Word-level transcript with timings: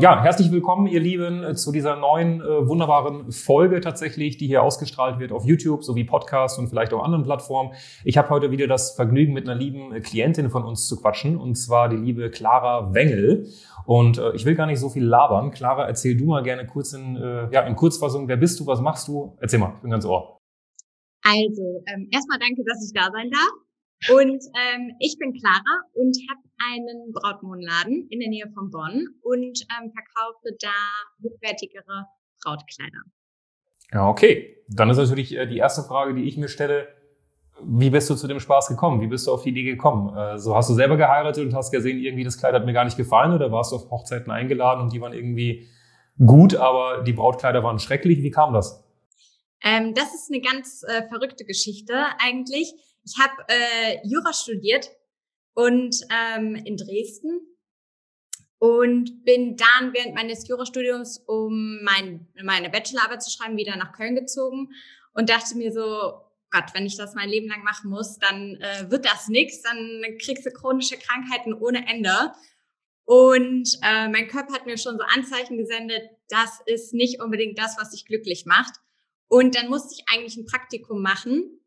Ja, 0.00 0.22
herzlich 0.22 0.52
willkommen, 0.52 0.86
ihr 0.86 1.00
Lieben, 1.00 1.56
zu 1.56 1.72
dieser 1.72 1.96
neuen 1.96 2.40
äh, 2.40 2.68
wunderbaren 2.68 3.32
Folge 3.32 3.80
tatsächlich, 3.80 4.36
die 4.36 4.46
hier 4.46 4.62
ausgestrahlt 4.62 5.18
wird 5.18 5.32
auf 5.32 5.44
YouTube 5.44 5.82
sowie 5.82 6.04
Podcast 6.04 6.56
und 6.60 6.68
vielleicht 6.68 6.92
auch 6.92 7.02
anderen 7.02 7.24
Plattformen. 7.24 7.72
Ich 8.04 8.16
habe 8.16 8.30
heute 8.30 8.52
wieder 8.52 8.68
das 8.68 8.94
Vergnügen, 8.94 9.32
mit 9.32 9.48
einer 9.48 9.58
lieben 9.58 10.00
Klientin 10.02 10.50
von 10.50 10.62
uns 10.62 10.86
zu 10.86 11.00
quatschen, 11.00 11.36
und 11.36 11.56
zwar 11.56 11.88
die 11.88 11.96
liebe 11.96 12.30
Clara 12.30 12.94
Wengel. 12.94 13.48
Und 13.86 14.18
äh, 14.18 14.36
ich 14.36 14.44
will 14.44 14.54
gar 14.54 14.66
nicht 14.66 14.78
so 14.78 14.88
viel 14.88 15.04
labern. 15.04 15.50
Clara, 15.50 15.88
erzähl 15.88 16.16
du 16.16 16.26
mal 16.26 16.44
gerne 16.44 16.64
kurz 16.64 16.92
in, 16.92 17.16
äh, 17.16 17.52
ja, 17.52 17.62
in 17.62 17.74
Kurzfassung, 17.74 18.28
wer 18.28 18.36
bist 18.36 18.60
du, 18.60 18.66
was 18.68 18.80
machst 18.80 19.08
du? 19.08 19.36
Erzähl 19.40 19.58
mal, 19.58 19.72
ich 19.74 19.82
bin 19.82 19.90
ganz 19.90 20.04
ohr. 20.04 20.38
Also, 21.24 21.82
ähm, 21.88 22.08
erstmal 22.12 22.38
danke, 22.38 22.62
dass 22.64 22.86
ich 22.86 22.92
da 22.94 23.10
sein 23.10 23.30
darf. 23.32 24.16
Und 24.16 24.40
ähm, 24.54 24.92
ich 25.00 25.16
bin 25.18 25.32
Clara 25.32 25.82
und 25.94 26.16
habe 26.30 26.47
einen 26.58 27.12
Brautmodenladen 27.12 28.08
in 28.10 28.20
der 28.20 28.28
Nähe 28.28 28.50
von 28.52 28.70
Bonn 28.70 29.06
und 29.22 29.60
ähm, 29.78 29.92
verkaufe 29.92 30.56
da 30.60 30.74
hochwertigere 31.22 32.06
Brautkleider. 32.42 33.02
Ja, 33.92 34.08
okay. 34.08 34.56
Dann 34.68 34.90
ist 34.90 34.98
natürlich 34.98 35.34
äh, 35.34 35.46
die 35.46 35.58
erste 35.58 35.82
Frage, 35.82 36.14
die 36.14 36.24
ich 36.24 36.36
mir 36.36 36.48
stelle, 36.48 36.88
wie 37.60 37.90
bist 37.90 38.08
du 38.08 38.14
zu 38.14 38.28
dem 38.28 38.40
Spaß 38.40 38.68
gekommen? 38.68 39.00
Wie 39.00 39.06
bist 39.06 39.26
du 39.26 39.32
auf 39.32 39.42
die 39.42 39.50
Idee 39.50 39.64
gekommen? 39.64 40.16
Äh, 40.16 40.38
so 40.38 40.54
hast 40.54 40.70
du 40.70 40.74
selber 40.74 40.96
geheiratet 40.96 41.44
und 41.44 41.54
hast 41.54 41.70
gesehen, 41.70 41.98
irgendwie 41.98 42.24
das 42.24 42.38
Kleid 42.38 42.54
hat 42.54 42.66
mir 42.66 42.72
gar 42.72 42.84
nicht 42.84 42.96
gefallen 42.96 43.32
oder 43.32 43.50
warst 43.50 43.72
du 43.72 43.76
auf 43.76 43.90
Hochzeiten 43.90 44.30
eingeladen 44.30 44.82
und 44.82 44.92
die 44.92 45.00
waren 45.00 45.12
irgendwie 45.12 45.68
gut, 46.24 46.54
aber 46.54 47.02
die 47.02 47.12
Brautkleider 47.12 47.62
waren 47.62 47.78
schrecklich? 47.78 48.22
Wie 48.22 48.30
kam 48.30 48.52
das? 48.52 48.84
Ähm, 49.62 49.94
das 49.94 50.14
ist 50.14 50.30
eine 50.30 50.40
ganz 50.40 50.84
äh, 50.84 51.08
verrückte 51.08 51.44
Geschichte 51.44 51.94
eigentlich. 52.18 52.74
Ich 53.04 53.18
habe 53.18 53.32
äh, 53.48 54.06
Jura 54.06 54.32
studiert 54.32 54.90
und 55.58 56.02
ähm, 56.08 56.54
in 56.54 56.76
Dresden 56.76 57.40
und 58.60 59.24
bin 59.24 59.56
dann 59.56 59.92
während 59.92 60.14
meines 60.14 60.46
Jurastudiums, 60.46 61.18
um 61.26 61.82
mein, 61.82 62.28
meine 62.44 62.70
Bachelorarbeit 62.70 63.24
zu 63.24 63.32
schreiben, 63.32 63.56
wieder 63.56 63.74
nach 63.74 63.92
Köln 63.92 64.14
gezogen 64.14 64.68
und 65.14 65.30
dachte 65.30 65.56
mir 65.56 65.72
so, 65.72 66.20
Gott, 66.52 66.72
wenn 66.74 66.86
ich 66.86 66.96
das 66.96 67.16
mein 67.16 67.28
Leben 67.28 67.48
lang 67.48 67.64
machen 67.64 67.90
muss, 67.90 68.18
dann 68.20 68.54
äh, 68.60 68.88
wird 68.88 69.04
das 69.04 69.26
nix, 69.26 69.60
dann 69.62 70.00
kriegst 70.22 70.46
du 70.46 70.52
chronische 70.52 70.96
Krankheiten 70.96 71.52
ohne 71.52 71.88
Ende. 71.88 72.32
Und 73.04 73.80
äh, 73.82 74.08
mein 74.08 74.28
Körper 74.28 74.52
hat 74.54 74.64
mir 74.64 74.78
schon 74.78 74.96
so 74.96 75.02
Anzeichen 75.12 75.58
gesendet, 75.58 76.02
das 76.28 76.60
ist 76.66 76.94
nicht 76.94 77.20
unbedingt 77.20 77.58
das, 77.58 77.76
was 77.80 77.90
dich 77.90 78.06
glücklich 78.06 78.46
macht. 78.46 78.74
Und 79.26 79.56
dann 79.56 79.68
musste 79.68 79.96
ich 79.96 80.04
eigentlich 80.08 80.36
ein 80.36 80.46
Praktikum 80.46 81.02
machen 81.02 81.57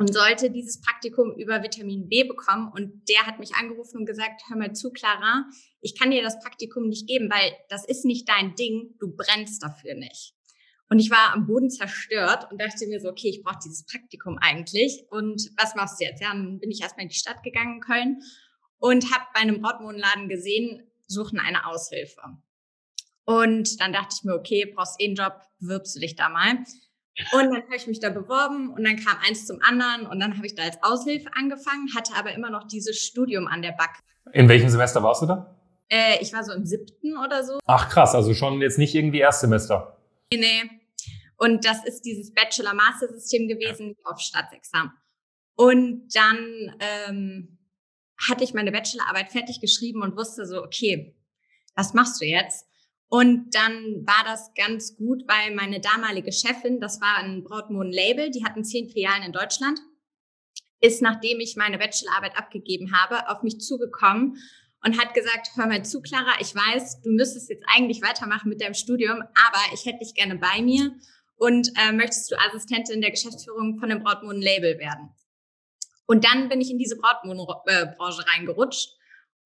und 0.00 0.14
sollte 0.14 0.50
dieses 0.50 0.80
Praktikum 0.80 1.30
über 1.36 1.62
Vitamin 1.62 2.08
B 2.08 2.24
bekommen. 2.24 2.72
Und 2.74 3.06
der 3.10 3.26
hat 3.26 3.38
mich 3.38 3.54
angerufen 3.54 3.98
und 3.98 4.06
gesagt, 4.06 4.40
hör 4.48 4.56
mal 4.56 4.72
zu, 4.72 4.92
Clara, 4.92 5.44
ich 5.82 5.96
kann 5.96 6.10
dir 6.10 6.22
das 6.22 6.40
Praktikum 6.40 6.88
nicht 6.88 7.06
geben, 7.06 7.28
weil 7.30 7.52
das 7.68 7.84
ist 7.84 8.06
nicht 8.06 8.26
dein 8.26 8.54
Ding, 8.54 8.94
du 8.98 9.14
brennst 9.14 9.62
dafür 9.62 9.94
nicht. 9.94 10.32
Und 10.88 11.00
ich 11.00 11.10
war 11.10 11.34
am 11.34 11.46
Boden 11.46 11.68
zerstört 11.68 12.50
und 12.50 12.58
dachte 12.58 12.86
mir 12.86 12.98
so, 12.98 13.10
okay, 13.10 13.28
ich 13.28 13.42
brauche 13.42 13.58
dieses 13.62 13.84
Praktikum 13.84 14.38
eigentlich. 14.40 15.04
Und 15.10 15.50
was 15.58 15.74
machst 15.74 16.00
du 16.00 16.06
jetzt? 16.06 16.22
Ja, 16.22 16.32
dann 16.32 16.60
bin 16.60 16.70
ich 16.70 16.80
erstmal 16.80 17.02
in 17.02 17.10
die 17.10 17.14
Stadt 17.14 17.42
gegangen, 17.42 17.74
in 17.74 17.80
Köln, 17.80 18.22
und 18.78 19.12
habe 19.12 19.26
bei 19.34 19.40
einem 19.40 19.60
Brautmodenladen 19.60 20.30
gesehen, 20.30 20.90
suchen 21.08 21.38
eine 21.38 21.66
Aushilfe. 21.66 22.22
Und 23.26 23.78
dann 23.78 23.92
dachte 23.92 24.16
ich 24.16 24.24
mir, 24.24 24.34
okay, 24.34 24.64
brauchst 24.74 24.98
eh 24.98 25.04
einen 25.04 25.14
Job, 25.14 25.42
bewirbst 25.58 25.94
du 25.94 26.00
dich 26.00 26.16
da 26.16 26.30
mal. 26.30 26.64
Und 27.32 27.52
dann 27.52 27.62
habe 27.62 27.76
ich 27.76 27.86
mich 27.86 28.00
da 28.00 28.10
beworben 28.10 28.70
und 28.70 28.84
dann 28.84 28.96
kam 28.96 29.16
eins 29.26 29.46
zum 29.46 29.60
anderen 29.62 30.06
und 30.06 30.20
dann 30.20 30.36
habe 30.36 30.46
ich 30.46 30.54
da 30.54 30.62
als 30.64 30.82
Aushilfe 30.82 31.30
angefangen, 31.34 31.88
hatte 31.94 32.14
aber 32.16 32.32
immer 32.32 32.50
noch 32.50 32.66
dieses 32.66 32.98
Studium 32.98 33.46
an 33.46 33.62
der 33.62 33.72
Back. 33.72 34.00
In 34.32 34.48
welchem 34.48 34.68
Semester 34.68 35.02
warst 35.02 35.22
du 35.22 35.26
da? 35.26 35.56
Äh, 35.88 36.22
ich 36.22 36.32
war 36.32 36.44
so 36.44 36.52
im 36.52 36.64
siebten 36.64 37.16
oder 37.16 37.44
so. 37.44 37.58
Ach 37.66 37.88
krass, 37.88 38.14
also 38.14 38.32
schon 38.34 38.60
jetzt 38.60 38.78
nicht 38.78 38.94
irgendwie 38.94 39.18
Erstsemester. 39.18 39.98
Nee, 40.32 40.40
nee. 40.40 40.70
Und 41.36 41.64
das 41.64 41.84
ist 41.84 42.02
dieses 42.02 42.32
Bachelor-Master-System 42.32 43.48
gewesen 43.48 43.96
ja. 43.98 44.10
auf 44.10 44.20
Staatsexamen. 44.20 44.92
Und 45.56 46.08
dann 46.14 46.76
ähm, 46.80 47.58
hatte 48.28 48.44
ich 48.44 48.54
meine 48.54 48.72
Bachelorarbeit 48.72 49.32
fertig 49.32 49.60
geschrieben 49.60 50.02
und 50.02 50.16
wusste 50.16 50.46
so, 50.46 50.62
okay, 50.62 51.16
was 51.74 51.94
machst 51.94 52.20
du 52.20 52.26
jetzt? 52.26 52.66
Und 53.12 53.56
dann 53.56 54.06
war 54.06 54.24
das 54.24 54.54
ganz 54.54 54.96
gut, 54.96 55.24
weil 55.26 55.52
meine 55.56 55.80
damalige 55.80 56.30
Chefin, 56.30 56.78
das 56.78 57.00
war 57.00 57.16
ein 57.16 57.42
Brautmoden-Label, 57.42 58.30
die 58.30 58.44
hatten 58.44 58.64
zehn 58.64 58.88
Filialen 58.88 59.24
in 59.24 59.32
Deutschland, 59.32 59.80
ist, 60.80 61.02
nachdem 61.02 61.40
ich 61.40 61.56
meine 61.56 61.76
Bachelorarbeit 61.76 62.38
abgegeben 62.38 62.92
habe, 62.94 63.28
auf 63.28 63.42
mich 63.42 63.58
zugekommen 63.58 64.36
und 64.84 64.96
hat 64.96 65.12
gesagt, 65.12 65.50
hör 65.56 65.66
mal 65.66 65.84
zu, 65.84 66.00
Clara, 66.02 66.40
ich 66.40 66.54
weiß, 66.54 67.02
du 67.02 67.10
müsstest 67.10 67.50
jetzt 67.50 67.64
eigentlich 67.66 68.00
weitermachen 68.00 68.48
mit 68.48 68.60
deinem 68.60 68.74
Studium, 68.74 69.20
aber 69.20 69.74
ich 69.74 69.84
hätte 69.86 69.98
dich 70.04 70.14
gerne 70.14 70.36
bei 70.36 70.62
mir 70.62 70.94
und 71.34 71.72
äh, 71.78 71.90
möchtest 71.90 72.30
du 72.30 72.36
Assistentin 72.38 73.00
der 73.00 73.10
Geschäftsführung 73.10 73.80
von 73.80 73.88
dem 73.88 74.04
Brautmoden-Label 74.04 74.78
werden. 74.78 75.08
Und 76.06 76.24
dann 76.24 76.48
bin 76.48 76.60
ich 76.60 76.70
in 76.70 76.78
diese 76.78 76.96
Brautmodenbranche 76.96 78.24
reingerutscht 78.28 78.96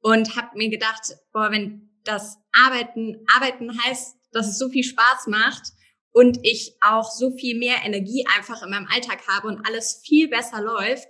und 0.00 0.36
habe 0.36 0.58
mir 0.58 0.68
gedacht, 0.68 1.16
boah, 1.32 1.50
wenn 1.50 1.93
dass 2.04 2.38
Arbeiten, 2.52 3.24
Arbeiten 3.34 3.70
heißt, 3.82 4.16
dass 4.32 4.48
es 4.48 4.58
so 4.58 4.68
viel 4.68 4.84
Spaß 4.84 5.26
macht 5.28 5.72
und 6.12 6.38
ich 6.42 6.76
auch 6.80 7.10
so 7.10 7.32
viel 7.32 7.58
mehr 7.58 7.78
Energie 7.84 8.24
einfach 8.36 8.62
in 8.62 8.70
meinem 8.70 8.88
Alltag 8.92 9.26
habe 9.28 9.48
und 9.48 9.66
alles 9.66 10.00
viel 10.04 10.28
besser 10.28 10.60
läuft, 10.60 11.08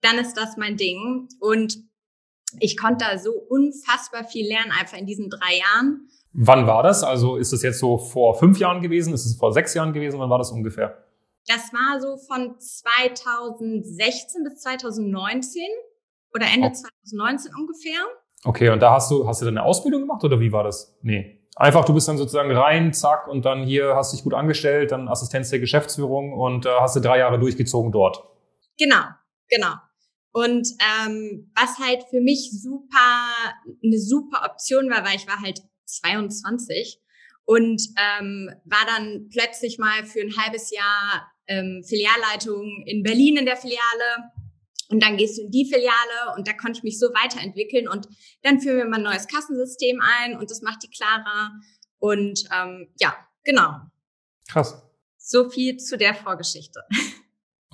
dann 0.00 0.18
ist 0.18 0.34
das 0.34 0.56
mein 0.56 0.76
Ding. 0.76 1.28
Und 1.40 1.78
ich 2.60 2.76
konnte 2.76 3.04
da 3.04 3.18
so 3.18 3.32
unfassbar 3.32 4.24
viel 4.24 4.46
lernen, 4.46 4.70
einfach 4.70 4.98
in 4.98 5.06
diesen 5.06 5.30
drei 5.30 5.58
Jahren. 5.58 6.08
Wann 6.32 6.66
war 6.66 6.82
das? 6.82 7.02
Also 7.02 7.36
ist 7.36 7.52
das 7.52 7.62
jetzt 7.62 7.78
so 7.78 7.98
vor 7.98 8.38
fünf 8.38 8.58
Jahren 8.58 8.82
gewesen? 8.82 9.14
Ist 9.14 9.24
es 9.24 9.36
vor 9.36 9.52
sechs 9.52 9.74
Jahren 9.74 9.92
gewesen? 9.92 10.18
Wann 10.18 10.30
war 10.30 10.38
das 10.38 10.50
ungefähr? 10.50 11.04
Das 11.46 11.72
war 11.72 12.00
so 12.00 12.16
von 12.16 12.58
2016 12.58 14.44
bis 14.44 14.60
2019 14.60 15.62
oder 16.32 16.46
Ende 16.46 16.68
oh. 16.68 16.72
2019 16.72 17.52
ungefähr. 17.54 18.00
Okay, 18.44 18.68
und 18.68 18.80
da 18.80 18.92
hast 18.92 19.10
du, 19.10 19.26
hast 19.26 19.40
du 19.40 19.46
dann 19.46 19.56
eine 19.56 19.66
Ausbildung 19.66 20.02
gemacht 20.02 20.22
oder 20.22 20.38
wie 20.38 20.52
war 20.52 20.62
das? 20.62 20.96
Nee. 21.02 21.40
Einfach, 21.56 21.84
du 21.84 21.94
bist 21.94 22.08
dann 22.08 22.18
sozusagen 22.18 22.50
rein, 22.52 22.92
zack, 22.92 23.28
und 23.28 23.44
dann 23.44 23.62
hier 23.62 23.94
hast 23.94 24.12
dich 24.12 24.22
gut 24.22 24.34
angestellt, 24.34 24.90
dann 24.90 25.08
Assistenz 25.08 25.50
der 25.50 25.60
Geschäftsführung 25.60 26.32
und 26.32 26.66
äh, 26.66 26.70
hast 26.80 26.96
du 26.96 27.00
drei 27.00 27.18
Jahre 27.18 27.38
durchgezogen 27.38 27.92
dort. 27.92 28.24
Genau, 28.76 29.04
genau. 29.48 29.74
Und 30.32 30.66
ähm, 30.80 31.52
was 31.54 31.78
halt 31.78 32.04
für 32.10 32.20
mich 32.20 32.50
super, 32.50 33.30
eine 33.84 33.98
super 33.98 34.44
Option 34.44 34.90
war, 34.90 35.04
weil 35.04 35.16
ich 35.16 35.28
war 35.28 35.40
halt 35.40 35.62
22 35.84 37.00
und 37.44 37.80
ähm, 37.96 38.50
war 38.64 38.84
dann 38.86 39.28
plötzlich 39.30 39.78
mal 39.78 40.04
für 40.04 40.20
ein 40.20 40.36
halbes 40.36 40.70
Jahr 40.72 41.30
ähm, 41.46 41.84
Filialleitung 41.86 42.82
in 42.86 43.04
Berlin 43.04 43.36
in 43.36 43.46
der 43.46 43.56
Filiale 43.56 44.32
und 44.90 45.02
dann 45.02 45.16
gehst 45.16 45.38
du 45.38 45.42
in 45.42 45.50
die 45.50 45.64
Filiale 45.64 46.36
und 46.36 46.46
da 46.46 46.52
konnte 46.52 46.78
ich 46.78 46.82
mich 46.82 46.98
so 46.98 47.06
weiterentwickeln 47.08 47.88
und 47.88 48.08
dann 48.42 48.60
führen 48.60 48.76
wir 48.76 48.84
mal 48.86 48.96
ein 48.96 49.02
neues 49.02 49.26
Kassensystem 49.28 50.00
ein 50.20 50.36
und 50.38 50.50
das 50.50 50.62
macht 50.62 50.82
die 50.82 50.90
Clara. 50.90 51.52
Und 51.98 52.44
ähm, 52.54 52.88
ja, 53.00 53.14
genau. 53.44 53.76
Krass. 54.48 54.82
So 55.16 55.48
viel 55.48 55.78
zu 55.78 55.96
der 55.96 56.14
Vorgeschichte. 56.14 56.80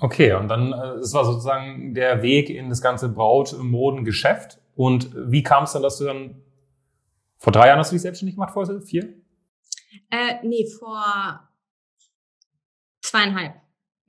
Okay, 0.03 0.33
und 0.33 0.47
dann, 0.47 0.73
äh, 0.73 0.93
es 0.95 1.13
war 1.13 1.23
sozusagen 1.25 1.93
der 1.93 2.23
Weg 2.23 2.49
in 2.49 2.69
das 2.69 2.81
ganze 2.81 3.07
Braut-Moden-Geschäft. 3.07 4.57
Und 4.73 5.11
wie 5.13 5.43
kam 5.43 5.65
es 5.65 5.73
dann, 5.73 5.83
dass 5.83 5.99
du 5.99 6.05
dann, 6.05 6.41
vor 7.37 7.53
drei 7.53 7.67
Jahren 7.67 7.77
hast 7.77 7.91
du 7.91 7.93
dich 7.95 8.01
selbstständig 8.01 8.35
gemacht, 8.35 8.51
vorher? 8.51 8.81
Vier? 8.81 9.13
Äh, 10.09 10.43
nee, 10.43 10.65
vor 10.65 11.47
zweieinhalb. 13.01 13.60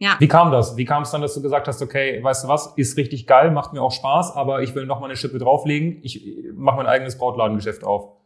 Ja. 0.02 0.16
Wie 0.18 0.26
kam 0.26 0.50
das? 0.50 0.76
Wie 0.76 0.84
kam 0.84 1.04
es 1.04 1.12
dann, 1.12 1.20
dass 1.20 1.34
du 1.34 1.42
gesagt 1.42 1.68
hast, 1.68 1.80
okay, 1.80 2.20
weißt 2.20 2.42
du 2.42 2.48
was, 2.48 2.72
ist 2.74 2.96
richtig 2.96 3.28
geil, 3.28 3.52
macht 3.52 3.72
mir 3.72 3.80
auch 3.80 3.92
Spaß, 3.92 4.34
aber 4.34 4.60
ich 4.60 4.74
will 4.74 4.84
noch 4.84 4.98
mal 4.98 5.06
eine 5.06 5.14
Schippe 5.16 5.38
drauflegen, 5.38 6.00
ich 6.02 6.26
mache 6.54 6.78
mein 6.78 6.86
eigenes 6.88 7.16
Brautladengeschäft 7.16 7.84
auf? 7.84 8.16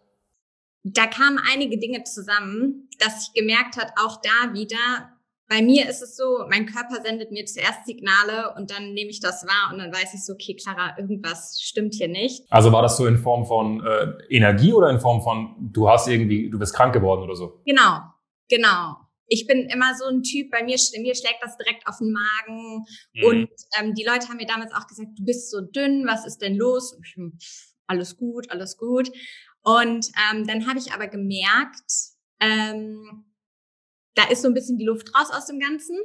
Da 0.85 1.07
kamen 1.07 1.39
einige 1.53 1.79
Dinge 1.79 2.03
zusammen, 2.05 2.89
dass 2.99 3.29
ich 3.29 3.35
gemerkt 3.39 3.77
hat, 3.77 3.93
auch 4.03 4.23
da 4.23 4.55
wieder, 4.55 5.11
bei 5.51 5.61
mir 5.61 5.87
ist 5.87 6.01
es 6.01 6.17
so, 6.17 6.47
mein 6.49 6.65
Körper 6.65 7.03
sendet 7.05 7.31
mir 7.31 7.45
zuerst 7.45 7.85
Signale 7.85 8.55
und 8.57 8.71
dann 8.71 8.95
nehme 8.95 9.11
ich 9.11 9.21
das 9.21 9.47
wahr 9.47 9.71
und 9.71 9.79
dann 9.79 9.93
weiß 9.93 10.15
ich 10.15 10.25
so, 10.25 10.33
okay, 10.33 10.57
Clara, 10.57 10.99
irgendwas 10.99 11.61
stimmt 11.61 11.93
hier 11.93 12.09
nicht. 12.09 12.51
Also 12.51 12.73
war 12.73 12.81
das 12.81 12.97
so 12.97 13.07
in 13.07 13.19
Form 13.19 13.45
von 13.45 13.85
äh, 13.85 14.15
Energie 14.31 14.73
oder 14.73 14.89
in 14.89 14.99
Form 14.99 15.21
von, 15.21 15.55
du 15.59 15.91
hast 15.91 16.09
irgendwie, 16.09 16.49
du 16.49 16.59
bist 16.59 16.75
krank 16.75 16.95
geworden 16.95 17.21
oder 17.21 17.37
so? 17.37 17.61
Genau, 17.67 18.01
genau. 18.49 18.97
Ich 19.29 19.47
bin 19.47 19.69
immer 19.69 19.95
so 19.97 20.07
ein 20.07 20.23
Typ, 20.23 20.51
bei 20.51 20.63
mir, 20.63 20.77
mir 20.99 21.15
schlägt 21.15 21.43
das 21.43 21.57
direkt 21.57 21.87
auf 21.87 21.99
den 21.99 22.13
Magen. 22.13 22.85
Mhm. 23.13 23.25
Und 23.25 23.51
ähm, 23.79 23.95
die 23.95 24.05
Leute 24.05 24.29
haben 24.29 24.37
mir 24.37 24.47
damals 24.47 24.73
auch 24.73 24.87
gesagt, 24.87 25.11
du 25.19 25.25
bist 25.25 25.51
so 25.51 25.61
dünn, 25.61 26.07
was 26.07 26.27
ist 26.27 26.39
denn 26.39 26.57
los? 26.57 26.97
Ich, 27.03 27.17
alles 27.87 28.17
gut, 28.17 28.51
alles 28.51 28.77
gut. 28.77 29.11
Und 29.63 30.07
ähm, 30.31 30.47
dann 30.47 30.69
habe 30.69 30.79
ich 30.79 30.93
aber 30.93 31.09
gemerkt, 31.09 31.93
ähm, 32.41 33.25
da 34.15 34.29
ist 34.29 34.43
so 34.43 34.49
ein 34.49 34.55
bisschen 34.55 34.79
die 34.79 34.87
Luft 34.87 35.15
raus 35.15 35.31
aus 35.31 35.47
dem 35.47 35.59
Ganzen. 35.59 35.99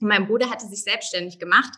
Und 0.00 0.08
mein 0.08 0.26
Bruder 0.26 0.50
hatte 0.50 0.66
sich 0.66 0.82
selbstständig 0.82 1.38
gemacht 1.38 1.72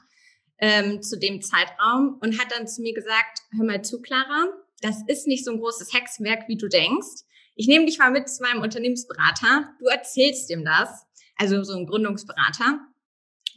ähm, 0.58 1.02
zu 1.02 1.18
dem 1.18 1.42
Zeitraum 1.42 2.18
und 2.20 2.40
hat 2.40 2.52
dann 2.52 2.66
zu 2.66 2.82
mir 2.82 2.94
gesagt, 2.94 3.40
hör 3.56 3.64
mal 3.64 3.82
zu, 3.82 4.00
Clara, 4.00 4.48
das 4.80 4.96
ist 5.06 5.26
nicht 5.26 5.44
so 5.44 5.52
ein 5.52 5.58
großes 5.58 5.92
Hexenwerk, 5.92 6.48
wie 6.48 6.56
du 6.56 6.68
denkst. 6.68 7.24
Ich 7.54 7.66
nehme 7.66 7.86
dich 7.86 7.98
mal 7.98 8.10
mit 8.10 8.28
zu 8.28 8.42
meinem 8.42 8.62
Unternehmensberater. 8.62 9.70
Du 9.78 9.86
erzählst 9.86 10.50
ihm 10.50 10.64
das, 10.64 11.06
also 11.36 11.62
so 11.62 11.76
ein 11.76 11.86
Gründungsberater. 11.86 12.80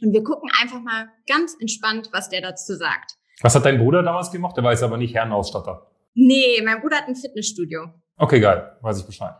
Und 0.02 0.12
wir 0.12 0.22
gucken 0.22 0.50
einfach 0.60 0.80
mal 0.80 1.08
ganz 1.26 1.56
entspannt, 1.58 2.10
was 2.12 2.28
der 2.28 2.42
dazu 2.42 2.74
sagt. 2.74 3.12
Was 3.40 3.54
hat 3.54 3.64
dein 3.64 3.78
Bruder 3.78 4.02
damals 4.02 4.30
gemacht? 4.30 4.56
Der 4.56 4.64
war 4.64 4.72
jetzt 4.72 4.82
aber 4.82 4.98
nicht 4.98 5.14
Herrenausstatter. 5.14 5.90
Nee, 6.14 6.60
mein 6.64 6.80
Bruder 6.80 6.98
hat 6.98 7.08
ein 7.08 7.16
Fitnessstudio. 7.16 7.92
Okay, 8.16 8.40
geil. 8.40 8.76
Weiß 8.82 8.98
ich 8.98 9.06
Bescheid. 9.06 9.34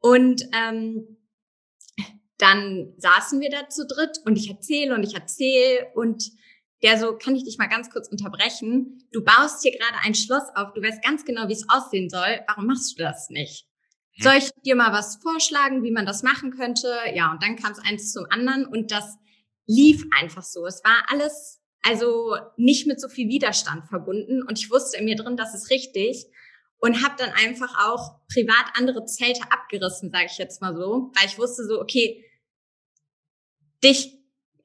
Und 0.00 0.42
ähm, 0.54 1.18
dann 2.38 2.94
saßen 2.98 3.40
wir 3.40 3.50
da 3.50 3.68
zu 3.68 3.86
dritt 3.86 4.20
und 4.24 4.36
ich 4.36 4.50
erzähle 4.50 4.94
und 4.94 5.02
ich 5.02 5.14
erzähle 5.14 5.88
und 5.94 6.30
der 6.82 6.98
so, 6.98 7.16
kann 7.16 7.34
ich 7.34 7.44
dich 7.44 7.56
mal 7.58 7.68
ganz 7.68 7.90
kurz 7.90 8.08
unterbrechen? 8.08 9.02
Du 9.12 9.24
baust 9.24 9.62
hier 9.62 9.72
gerade 9.72 9.96
ein 10.04 10.14
Schloss 10.14 10.44
auf, 10.54 10.72
du 10.74 10.82
weißt 10.82 11.02
ganz 11.02 11.24
genau, 11.24 11.48
wie 11.48 11.54
es 11.54 11.66
aussehen 11.68 12.10
soll. 12.10 12.40
Warum 12.46 12.66
machst 12.66 12.98
du 12.98 13.02
das 13.02 13.30
nicht? 13.30 13.66
Hm. 14.16 14.22
Soll 14.22 14.34
ich 14.38 14.50
dir 14.64 14.76
mal 14.76 14.92
was 14.92 15.16
vorschlagen, 15.16 15.82
wie 15.82 15.90
man 15.90 16.06
das 16.06 16.22
machen 16.22 16.50
könnte? 16.50 16.94
Ja, 17.14 17.32
und 17.32 17.42
dann 17.42 17.56
kam 17.56 17.72
es 17.72 17.78
eins 17.78 18.12
zum 18.12 18.26
anderen 18.30 18.66
und 18.66 18.90
das 18.90 19.16
lief 19.66 20.04
einfach 20.18 20.42
so. 20.42 20.66
Es 20.66 20.82
war 20.84 21.04
alles 21.08 21.60
also 21.86 22.36
nicht 22.56 22.86
mit 22.86 23.00
so 23.00 23.08
viel 23.08 23.28
Widerstand 23.28 23.86
verbunden 23.86 24.42
und 24.42 24.58
ich 24.58 24.70
wusste 24.70 24.98
in 24.98 25.04
mir 25.04 25.14
drin, 25.14 25.36
das 25.36 25.54
ist 25.54 25.70
richtig 25.70 26.26
und 26.78 27.04
habe 27.04 27.14
dann 27.16 27.30
einfach 27.30 27.86
auch 27.86 28.26
privat 28.32 28.66
andere 28.74 29.04
Zelte 29.04 29.42
abgerissen, 29.50 30.10
sage 30.10 30.26
ich 30.26 30.38
jetzt 30.38 30.60
mal 30.60 30.74
so, 30.74 31.12
weil 31.14 31.26
ich 31.26 31.38
wusste 31.38 31.64
so, 31.64 31.80
okay, 31.80 32.24
dich 33.84 34.18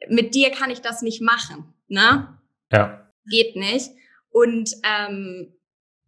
mit 0.09 0.33
dir 0.33 0.49
kann 0.49 0.71
ich 0.71 0.81
das 0.81 1.03
nicht 1.03 1.21
machen, 1.21 1.73
ne? 1.87 2.39
Ja. 2.71 3.11
Geht 3.29 3.55
nicht. 3.55 3.91
Und 4.29 4.71
ähm, 4.83 5.53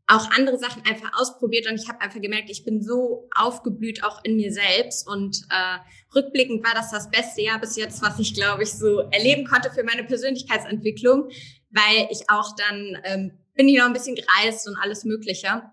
auch 0.07 0.29
andere 0.31 0.57
Sachen 0.57 0.83
einfach 0.85 1.11
ausprobiert 1.19 1.67
und 1.69 1.75
ich 1.75 1.87
habe 1.87 2.01
einfach 2.01 2.19
gemerkt, 2.19 2.49
ich 2.49 2.65
bin 2.65 2.81
so 2.81 3.29
aufgeblüht 3.35 4.03
auch 4.03 4.23
in 4.23 4.35
mir 4.35 4.51
selbst 4.51 5.07
und 5.07 5.45
äh, 5.49 5.79
rückblickend 6.13 6.63
war 6.63 6.73
das 6.73 6.91
das 6.91 7.09
beste 7.09 7.41
Jahr 7.41 7.59
bis 7.59 7.77
jetzt, 7.77 8.01
was 8.01 8.19
ich 8.19 8.33
glaube 8.33 8.63
ich 8.63 8.73
so 8.73 8.99
erleben 8.99 9.45
konnte 9.45 9.71
für 9.71 9.83
meine 9.83 10.03
Persönlichkeitsentwicklung, 10.03 11.29
weil 11.69 12.07
ich 12.09 12.29
auch 12.29 12.53
dann 12.55 12.97
ähm, 13.05 13.31
bin 13.55 13.69
ich 13.69 13.77
noch 13.77 13.85
ein 13.85 13.93
bisschen 13.93 14.15
gereist 14.15 14.67
und 14.67 14.75
alles 14.81 15.05
Mögliche 15.05 15.63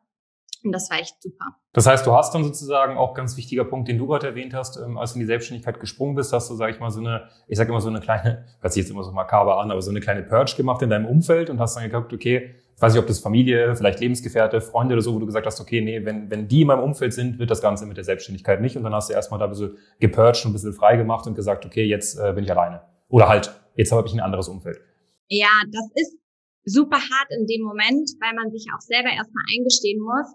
und 0.62 0.72
das 0.72 0.90
war 0.90 0.98
echt 0.98 1.20
super. 1.22 1.56
Das 1.72 1.86
heißt, 1.86 2.06
du 2.06 2.12
hast 2.12 2.34
dann 2.34 2.44
sozusagen 2.44 2.96
auch 2.96 3.14
ganz 3.14 3.36
wichtiger 3.36 3.64
Punkt, 3.64 3.88
den 3.88 3.98
du 3.98 4.06
gerade 4.06 4.26
erwähnt 4.26 4.54
hast, 4.54 4.76
ähm, 4.76 4.98
als 4.98 5.12
du 5.12 5.16
in 5.16 5.20
die 5.20 5.26
Selbstständigkeit 5.26 5.80
gesprungen 5.80 6.14
bist, 6.14 6.32
hast 6.32 6.50
du, 6.50 6.54
sag 6.54 6.70
ich 6.70 6.80
mal, 6.80 6.90
so 6.90 7.00
eine, 7.00 7.28
ich 7.48 7.56
sage 7.56 7.70
immer 7.70 7.80
so 7.80 7.88
eine 7.88 8.00
kleine, 8.00 8.46
hört 8.60 8.72
sich 8.72 8.82
jetzt 8.82 8.90
immer 8.90 9.02
so 9.02 9.12
makaber 9.12 9.60
an, 9.60 9.70
aber 9.70 9.80
so 9.80 9.90
eine 9.90 10.00
kleine 10.00 10.22
Purge 10.22 10.54
gemacht 10.56 10.82
in 10.82 10.90
deinem 10.90 11.06
Umfeld 11.06 11.48
und 11.48 11.60
hast 11.60 11.76
dann 11.76 11.84
geguckt, 11.84 12.12
okay, 12.12 12.54
weiß 12.80 12.92
nicht, 12.92 13.00
ob 13.00 13.06
das 13.06 13.20
Familie, 13.20 13.76
vielleicht 13.76 14.00
Lebensgefährte, 14.00 14.60
Freunde 14.60 14.94
oder 14.94 15.02
so, 15.02 15.14
wo 15.14 15.18
du 15.18 15.26
gesagt 15.26 15.46
hast, 15.46 15.60
okay, 15.60 15.80
nee, 15.80 16.04
wenn, 16.04 16.30
wenn 16.30 16.48
die 16.48 16.62
in 16.62 16.66
meinem 16.66 16.82
Umfeld 16.82 17.12
sind, 17.12 17.38
wird 17.38 17.50
das 17.50 17.60
Ganze 17.60 17.86
mit 17.86 17.96
der 17.96 18.04
Selbstständigkeit 18.04 18.60
nicht. 18.60 18.76
Und 18.76 18.84
dann 18.84 18.94
hast 18.94 19.10
du 19.10 19.14
erstmal 19.14 19.38
da 19.38 19.46
ein 19.46 19.50
bisschen 19.50 19.76
gepurged 19.98 20.44
und 20.44 20.50
ein 20.50 20.54
bisschen 20.54 20.72
frei 20.72 20.96
gemacht 20.96 21.26
und 21.26 21.34
gesagt, 21.34 21.66
okay, 21.66 21.84
jetzt 21.84 22.18
äh, 22.18 22.32
bin 22.32 22.44
ich 22.44 22.50
alleine. 22.50 22.82
Oder 23.08 23.28
halt, 23.28 23.52
jetzt 23.76 23.92
habe 23.92 24.06
ich 24.06 24.14
ein 24.14 24.20
anderes 24.20 24.48
Umfeld. 24.48 24.80
Ja, 25.28 25.50
das 25.70 25.90
ist 25.94 26.16
super 26.64 26.96
hart 26.96 27.28
in 27.30 27.46
dem 27.46 27.62
Moment, 27.62 28.10
weil 28.20 28.34
man 28.34 28.50
sich 28.50 28.66
auch 28.74 28.80
selber 28.80 29.10
erstmal 29.10 29.44
eingestehen 29.56 30.00
muss, 30.00 30.26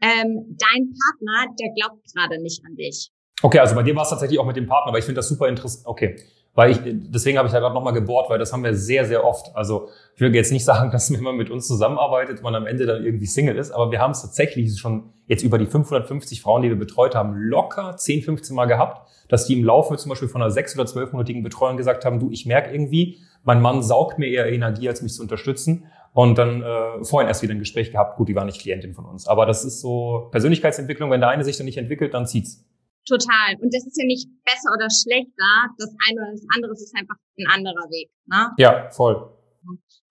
ähm, 0.00 0.56
dein 0.58 0.92
Partner, 0.92 1.54
der 1.58 1.70
glaubt 1.74 2.04
gerade 2.12 2.42
nicht 2.42 2.62
an 2.66 2.74
dich. 2.74 3.10
Okay, 3.42 3.58
also 3.58 3.74
bei 3.74 3.82
dir 3.82 3.94
war 3.96 4.02
es 4.02 4.10
tatsächlich 4.10 4.38
auch 4.38 4.46
mit 4.46 4.56
dem 4.56 4.66
Partner, 4.66 4.92
weil 4.92 5.00
ich 5.00 5.04
finde 5.04 5.18
das 5.18 5.28
super 5.28 5.48
interessant. 5.48 5.86
Okay. 5.86 6.16
Weil 6.54 6.70
ich, 6.70 6.78
deswegen 6.84 7.36
habe 7.38 7.48
ich 7.48 7.52
da 7.52 7.58
gerade 7.58 7.74
nochmal 7.74 7.92
gebohrt, 7.92 8.30
weil 8.30 8.38
das 8.38 8.52
haben 8.52 8.62
wir 8.62 8.74
sehr, 8.74 9.04
sehr 9.04 9.24
oft. 9.24 9.54
Also 9.56 9.88
ich 10.14 10.20
will 10.20 10.34
jetzt 10.34 10.52
nicht 10.52 10.64
sagen, 10.66 10.90
dass 10.90 11.10
man 11.10 11.36
mit 11.36 11.50
uns 11.50 11.66
zusammenarbeitet, 11.66 12.42
man 12.42 12.54
am 12.54 12.66
Ende 12.66 12.86
dann 12.86 13.04
irgendwie 13.04 13.26
Single 13.26 13.56
ist, 13.56 13.72
aber 13.72 13.90
wir 13.90 14.00
haben 14.00 14.12
es 14.12 14.22
tatsächlich 14.22 14.78
schon 14.78 15.12
jetzt 15.26 15.42
über 15.42 15.58
die 15.58 15.66
550 15.66 16.42
Frauen, 16.42 16.62
die 16.62 16.68
wir 16.68 16.78
betreut 16.78 17.14
haben, 17.14 17.34
locker 17.34 17.96
10, 17.96 18.22
15 18.22 18.54
Mal 18.54 18.66
gehabt, 18.66 19.08
dass 19.28 19.46
die 19.46 19.58
im 19.58 19.64
Laufe 19.64 19.96
zum 19.96 20.10
Beispiel 20.10 20.28
von 20.28 20.42
einer 20.42 20.50
sechs- 20.50 20.74
oder 20.74 20.86
zwölfmonatigen 20.86 21.42
Betreuung 21.42 21.76
gesagt 21.76 22.04
haben, 22.04 22.20
du, 22.20 22.30
ich 22.30 22.46
merke 22.46 22.72
irgendwie, 22.72 23.18
mein 23.42 23.60
Mann 23.60 23.82
saugt 23.82 24.18
mir 24.18 24.26
eher 24.26 24.50
Energie, 24.50 24.88
als 24.88 25.02
mich 25.02 25.12
zu 25.12 25.22
unterstützen. 25.22 25.86
Und 26.12 26.38
dann 26.38 26.62
äh, 26.62 27.04
vorhin 27.04 27.26
erst 27.26 27.42
wieder 27.42 27.54
ein 27.54 27.58
Gespräch 27.58 27.90
gehabt. 27.90 28.16
Gut, 28.16 28.28
die 28.28 28.36
war 28.36 28.44
nicht 28.44 28.60
Klientin 28.60 28.94
von 28.94 29.04
uns. 29.04 29.26
Aber 29.26 29.46
das 29.46 29.64
ist 29.64 29.80
so 29.80 30.28
Persönlichkeitsentwicklung. 30.30 31.10
Wenn 31.10 31.20
der 31.20 31.28
eine 31.28 31.42
sich 31.42 31.56
dann 31.56 31.66
nicht 31.66 31.76
entwickelt, 31.76 32.14
dann 32.14 32.26
zieht's. 32.26 32.64
Total. 33.06 33.56
Und 33.60 33.72
das 33.74 33.86
ist 33.86 34.00
ja 34.00 34.06
nicht 34.06 34.28
besser 34.44 34.72
oder 34.72 34.88
schlechter. 34.88 35.52
Das 35.76 35.92
eine 36.08 36.20
oder 36.20 36.32
das 36.32 36.46
andere 36.54 36.72
ist 36.72 36.94
einfach 36.96 37.16
ein 37.38 37.48
anderer 37.52 37.86
Weg. 37.92 38.10
Ne? 38.26 38.50
Ja, 38.58 38.88
voll. 38.90 39.30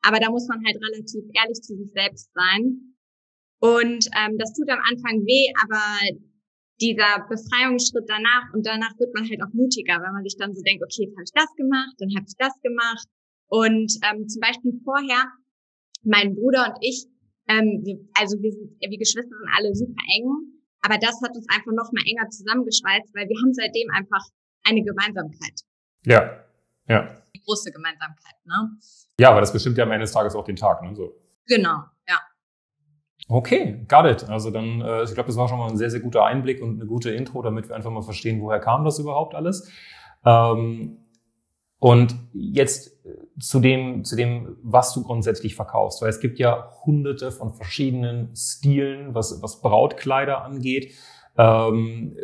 Aber 0.02 0.20
da 0.20 0.30
muss 0.30 0.48
man 0.48 0.62
halt 0.66 0.78
relativ 0.78 1.26
ehrlich 1.34 1.62
zu 1.62 1.76
sich 1.76 1.92
selbst 1.94 2.30
sein. 2.34 2.96
Und 3.60 4.06
ähm, 4.12 4.38
das 4.38 4.54
tut 4.54 4.70
am 4.70 4.84
Anfang 4.84 5.24
weh, 5.24 5.48
aber 5.64 5.82
dieser 6.82 7.24
Befreiungsschritt 7.30 8.04
danach 8.08 8.52
und 8.54 8.66
danach 8.66 8.92
wird 9.00 9.14
man 9.16 9.24
halt 9.24 9.40
auch 9.42 9.54
mutiger, 9.54 10.04
weil 10.04 10.12
man 10.12 10.24
sich 10.24 10.36
dann 10.36 10.54
so 10.54 10.62
denkt, 10.62 10.84
okay, 10.84 11.08
jetzt 11.08 11.16
habe 11.16 11.24
ich 11.24 11.32
das 11.32 11.50
gemacht, 11.56 11.96
dann 11.98 12.12
habe 12.12 12.26
ich 12.28 12.36
das 12.38 12.54
gemacht. 12.62 13.08
Und 13.48 13.88
ähm, 14.04 14.28
zum 14.28 14.42
Beispiel 14.42 14.82
vorher, 14.84 15.32
mein 16.04 16.36
Bruder 16.36 16.74
und 16.74 16.78
ich, 16.82 17.08
ähm, 17.48 17.82
wir, 17.86 18.04
also 18.20 18.36
wir 18.42 18.52
sind, 18.52 18.76
wir 18.80 19.00
Geschwister 19.00 19.32
sind 19.32 19.52
alle 19.56 19.74
super 19.74 20.04
eng, 20.12 20.53
aber 20.84 20.98
das 20.98 21.20
hat 21.24 21.36
uns 21.36 21.48
einfach 21.50 21.72
noch 21.72 21.92
mal 21.94 22.04
enger 22.06 22.30
zusammengeschweißt, 22.30 23.16
weil 23.16 23.28
wir 23.28 23.38
haben 23.42 23.54
seitdem 23.54 23.90
einfach 23.96 24.24
eine 24.64 24.84
Gemeinsamkeit. 24.84 25.62
Ja, 26.06 26.44
ja. 26.88 27.00
Eine 27.02 27.44
große 27.46 27.72
Gemeinsamkeit, 27.72 28.36
ne? 28.46 28.78
Ja, 29.20 29.32
aber 29.32 29.40
das 29.40 29.54
bestimmt 29.54 29.78
ja 29.78 29.86
am 29.86 29.92
Ende 29.92 30.04
des 30.04 30.12
Tages 30.12 30.36
auch 30.36 30.44
den 30.44 30.58
Tag, 30.58 30.82
ne? 30.82 30.94
So. 30.94 31.14
Genau, 31.48 31.84
ja. 32.08 32.20
Okay, 33.30 33.86
got 33.88 34.06
it. 34.06 34.30
Also 34.30 34.52
dann, 34.52 34.82
äh, 34.82 35.04
ich 35.04 35.14
glaube, 35.14 35.28
das 35.28 35.38
war 35.38 35.48
schon 35.48 35.60
mal 35.60 35.70
ein 35.70 35.78
sehr, 35.78 35.90
sehr 35.90 36.02
guter 36.02 36.26
Einblick 36.26 36.62
und 36.62 36.82
eine 36.82 36.86
gute 36.86 37.12
Intro, 37.12 37.42
damit 37.42 37.70
wir 37.70 37.76
einfach 37.76 37.92
mal 37.92 38.02
verstehen, 38.02 38.42
woher 38.42 38.60
kam 38.60 38.84
das 38.84 39.00
überhaupt 39.00 39.36
alles. 39.36 39.72
Ähm, 40.26 40.98
und 41.80 42.16
jetzt 42.34 42.93
zu 43.40 43.60
dem, 43.60 44.04
zu 44.04 44.16
dem, 44.16 44.58
was 44.64 44.94
du 44.94 45.04
grundsätzlich 45.04 45.56
verkaufst, 45.56 46.02
weil 46.02 46.10
es 46.10 46.20
gibt 46.20 46.40
ja 46.40 46.72
hunderte 46.86 47.32
von 47.32 47.54
verschiedenen 47.54 48.36
Stilen, 48.36 49.14
was, 49.14 49.42
was 49.42 49.62
Brautkleider 49.62 50.44
angeht. 50.44 50.94
Ähm, 51.38 52.16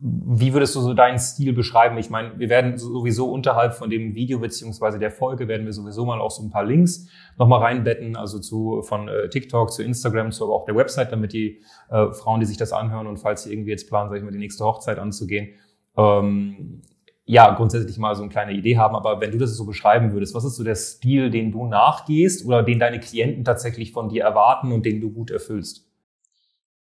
wie 0.00 0.52
würdest 0.52 0.76
du 0.76 0.80
so 0.80 0.94
deinen 0.94 1.18
Stil 1.18 1.52
beschreiben? 1.52 1.98
Ich 1.98 2.08
meine, 2.08 2.38
wir 2.38 2.48
werden 2.48 2.78
sowieso 2.78 3.32
unterhalb 3.32 3.74
von 3.74 3.90
dem 3.90 4.14
Video 4.14 4.38
beziehungsweise 4.38 5.00
der 5.00 5.10
Folge 5.10 5.48
werden 5.48 5.66
wir 5.66 5.72
sowieso 5.72 6.04
mal 6.04 6.20
auch 6.20 6.30
so 6.30 6.42
ein 6.44 6.50
paar 6.50 6.64
Links 6.64 7.08
nochmal 7.36 7.60
reinbetten, 7.60 8.14
also 8.16 8.38
zu 8.38 8.82
von 8.82 9.08
äh, 9.08 9.28
TikTok 9.28 9.72
zu 9.72 9.82
Instagram 9.82 10.30
zu 10.30 10.44
aber 10.44 10.54
auch 10.54 10.64
der 10.64 10.76
Website, 10.76 11.10
damit 11.10 11.32
die 11.32 11.60
äh, 11.90 12.12
Frauen, 12.12 12.38
die 12.38 12.46
sich 12.46 12.56
das 12.56 12.72
anhören 12.72 13.08
und 13.08 13.16
falls 13.16 13.42
sie 13.42 13.52
irgendwie 13.52 13.72
jetzt 13.72 13.88
planen, 13.88 14.08
sag 14.08 14.18
ich 14.18 14.22
mal, 14.22 14.30
die 14.30 14.38
nächste 14.38 14.64
Hochzeit 14.64 15.00
anzugehen, 15.00 15.48
ähm, 15.96 16.80
ja, 17.28 17.54
grundsätzlich 17.54 17.98
mal 17.98 18.16
so 18.16 18.22
eine 18.22 18.30
kleine 18.30 18.52
Idee 18.52 18.78
haben. 18.78 18.96
Aber 18.96 19.20
wenn 19.20 19.30
du 19.30 19.36
das 19.36 19.54
so 19.54 19.66
beschreiben 19.66 20.12
würdest, 20.12 20.34
was 20.34 20.44
ist 20.44 20.56
so 20.56 20.64
der 20.64 20.76
Stil, 20.76 21.28
den 21.30 21.52
du 21.52 21.66
nachgehst 21.66 22.46
oder 22.46 22.62
den 22.62 22.78
deine 22.78 23.00
Klienten 23.00 23.44
tatsächlich 23.44 23.92
von 23.92 24.08
dir 24.08 24.24
erwarten 24.24 24.72
und 24.72 24.86
den 24.86 24.98
du 25.02 25.10
gut 25.10 25.30
erfüllst? 25.30 25.86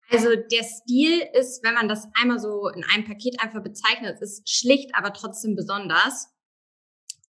Also 0.09 0.29
der 0.29 0.63
Stil 0.63 1.21
ist, 1.33 1.65
wenn 1.65 1.73
man 1.73 1.89
das 1.89 2.07
einmal 2.17 2.39
so 2.39 2.69
in 2.69 2.85
einem 2.85 3.03
Paket 3.03 3.41
einfach 3.41 3.61
bezeichnet, 3.61 4.21
ist 4.21 4.49
schlicht, 4.49 4.91
aber 4.95 5.11
trotzdem 5.11 5.53
besonders. 5.53 6.29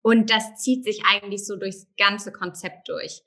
Und 0.01 0.29
das 0.29 0.57
zieht 0.57 0.83
sich 0.83 1.03
eigentlich 1.09 1.45
so 1.47 1.55
durchs 1.55 1.87
ganze 1.97 2.33
Konzept 2.33 2.89
durch. 2.89 3.23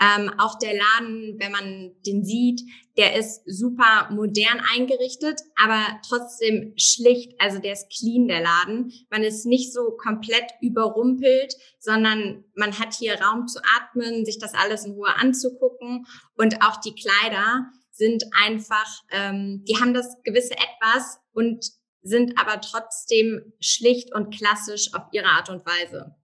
Ähm, 0.00 0.32
auch 0.38 0.58
der 0.58 0.72
Laden, 0.72 1.36
wenn 1.38 1.52
man 1.52 1.92
den 2.06 2.24
sieht, 2.24 2.62
der 2.96 3.16
ist 3.16 3.42
super 3.44 4.08
modern 4.10 4.62
eingerichtet, 4.74 5.40
aber 5.62 6.00
trotzdem 6.08 6.72
schlicht. 6.78 7.34
Also 7.38 7.58
der 7.58 7.74
ist 7.74 7.90
clean, 7.90 8.26
der 8.26 8.40
Laden. 8.40 8.92
Man 9.10 9.22
ist 9.22 9.44
nicht 9.44 9.74
so 9.74 9.90
komplett 10.02 10.50
überrumpelt, 10.62 11.54
sondern 11.78 12.44
man 12.54 12.78
hat 12.78 12.94
hier 12.94 13.20
Raum 13.20 13.46
zu 13.46 13.60
atmen, 13.76 14.24
sich 14.24 14.38
das 14.38 14.54
alles 14.54 14.86
in 14.86 14.92
Ruhe 14.92 15.14
anzugucken. 15.16 16.06
Und 16.34 16.62
auch 16.62 16.80
die 16.80 16.94
Kleider 16.94 17.66
sind 17.90 18.24
einfach, 18.32 19.02
ähm, 19.10 19.64
die 19.68 19.76
haben 19.76 19.92
das 19.92 20.16
gewisse 20.24 20.54
Etwas 20.54 21.18
und 21.32 21.64
sind 22.02 22.38
aber 22.38 22.60
trotzdem 22.62 23.52
schlicht 23.60 24.14
und 24.14 24.34
klassisch 24.34 24.94
auf 24.94 25.02
ihre 25.12 25.26
Art 25.26 25.50
und 25.50 25.66
Weise. 25.66 26.16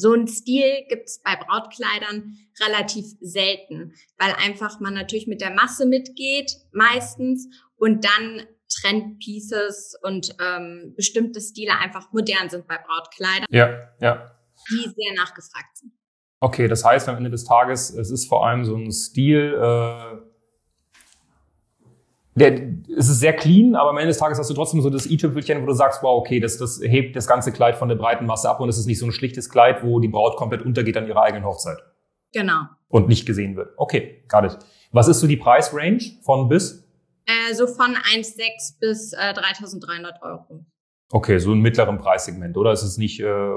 So 0.00 0.14
ein 0.14 0.26
Stil 0.26 0.86
gibt's 0.88 1.20
bei 1.22 1.36
Brautkleidern 1.36 2.38
relativ 2.60 3.06
selten, 3.20 3.94
weil 4.18 4.32
einfach 4.32 4.80
man 4.80 4.94
natürlich 4.94 5.26
mit 5.26 5.40
der 5.40 5.50
Masse 5.50 5.86
mitgeht 5.86 6.56
meistens 6.72 7.48
und 7.76 8.04
dann 8.04 8.46
Trendpieces 8.80 9.98
und 10.02 10.34
ähm, 10.40 10.94
bestimmte 10.96 11.40
Stile 11.40 11.78
einfach 11.78 12.12
modern 12.12 12.48
sind 12.48 12.66
bei 12.66 12.78
Brautkleidern. 12.78 13.46
Ja, 13.50 13.90
ja. 14.00 14.30
Die 14.70 14.82
sehr 14.82 15.14
nachgefragt 15.16 15.76
sind. 15.76 15.92
Okay, 16.40 16.68
das 16.68 16.84
heißt 16.84 17.08
am 17.08 17.16
Ende 17.16 17.30
des 17.30 17.44
Tages, 17.44 17.90
es 17.90 18.10
ist 18.10 18.26
vor 18.26 18.46
allem 18.46 18.64
so 18.64 18.74
ein 18.74 18.90
Stil, 18.90 19.54
äh, 19.54 20.29
der, 22.34 22.60
es 22.96 23.08
ist 23.08 23.20
sehr 23.20 23.32
clean, 23.32 23.74
aber 23.74 23.90
am 23.90 23.96
Ende 23.96 24.08
des 24.08 24.18
Tages 24.18 24.38
hast 24.38 24.48
du 24.48 24.54
trotzdem 24.54 24.80
so 24.80 24.90
das 24.90 25.06
i-Tüpfelchen, 25.06 25.62
wo 25.62 25.66
du 25.66 25.72
sagst, 25.72 26.02
wow, 26.02 26.18
okay, 26.18 26.38
das, 26.38 26.58
das 26.58 26.80
hebt 26.80 27.16
das 27.16 27.26
ganze 27.26 27.52
Kleid 27.52 27.76
von 27.76 27.88
der 27.88 27.96
breiten 27.96 28.26
Masse 28.26 28.48
ab 28.48 28.60
und 28.60 28.68
es 28.68 28.78
ist 28.78 28.86
nicht 28.86 28.98
so 28.98 29.06
ein 29.06 29.12
schlichtes 29.12 29.50
Kleid, 29.50 29.82
wo 29.82 29.98
die 30.00 30.08
Braut 30.08 30.36
komplett 30.36 30.62
untergeht 30.62 30.96
an 30.96 31.06
ihrer 31.06 31.22
eigenen 31.22 31.44
Hochzeit. 31.44 31.78
Genau. 32.32 32.62
Und 32.88 33.08
nicht 33.08 33.26
gesehen 33.26 33.56
wird. 33.56 33.70
Okay, 33.76 34.24
got 34.28 34.44
it. 34.44 34.58
Was 34.92 35.08
ist 35.08 35.20
so 35.20 35.26
die 35.26 35.36
Preisrange 35.36 36.18
von 36.22 36.48
bis? 36.48 36.86
Äh, 37.26 37.54
so 37.54 37.66
von 37.66 37.94
1,6 37.94 38.78
bis 38.80 39.12
äh, 39.12 39.32
3.300 39.32 40.22
Euro. 40.22 40.64
Okay, 41.12 41.38
so 41.38 41.52
ein 41.52 41.60
mittleren 41.60 41.98
Preissegment, 41.98 42.56
oder? 42.56 42.70
Es 42.70 42.84
ist 42.84 42.96
nicht 42.96 43.20
äh, 43.20 43.54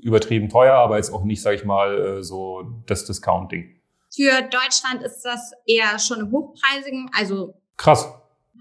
übertrieben 0.00 0.48
teuer, 0.48 0.74
aber 0.74 0.96
jetzt 0.96 1.12
auch 1.12 1.24
nicht, 1.24 1.42
sag 1.42 1.54
ich 1.54 1.64
mal, 1.64 2.18
äh, 2.18 2.22
so 2.22 2.82
das 2.86 3.04
Discounting. 3.04 3.80
Für 4.14 4.42
Deutschland 4.42 5.02
ist 5.02 5.22
das 5.22 5.52
eher 5.66 5.98
schon 5.98 6.20
im 6.20 6.30
hochpreisigen, 6.30 7.10
also 7.16 7.54
Krass. 7.76 8.08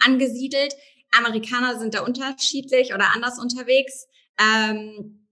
angesiedelt. 0.04 0.74
Amerikaner 1.12 1.78
sind 1.78 1.94
da 1.94 2.02
unterschiedlich 2.02 2.94
oder 2.94 3.14
anders 3.14 3.38
unterwegs. 3.38 4.08
Ähm, 4.40 5.28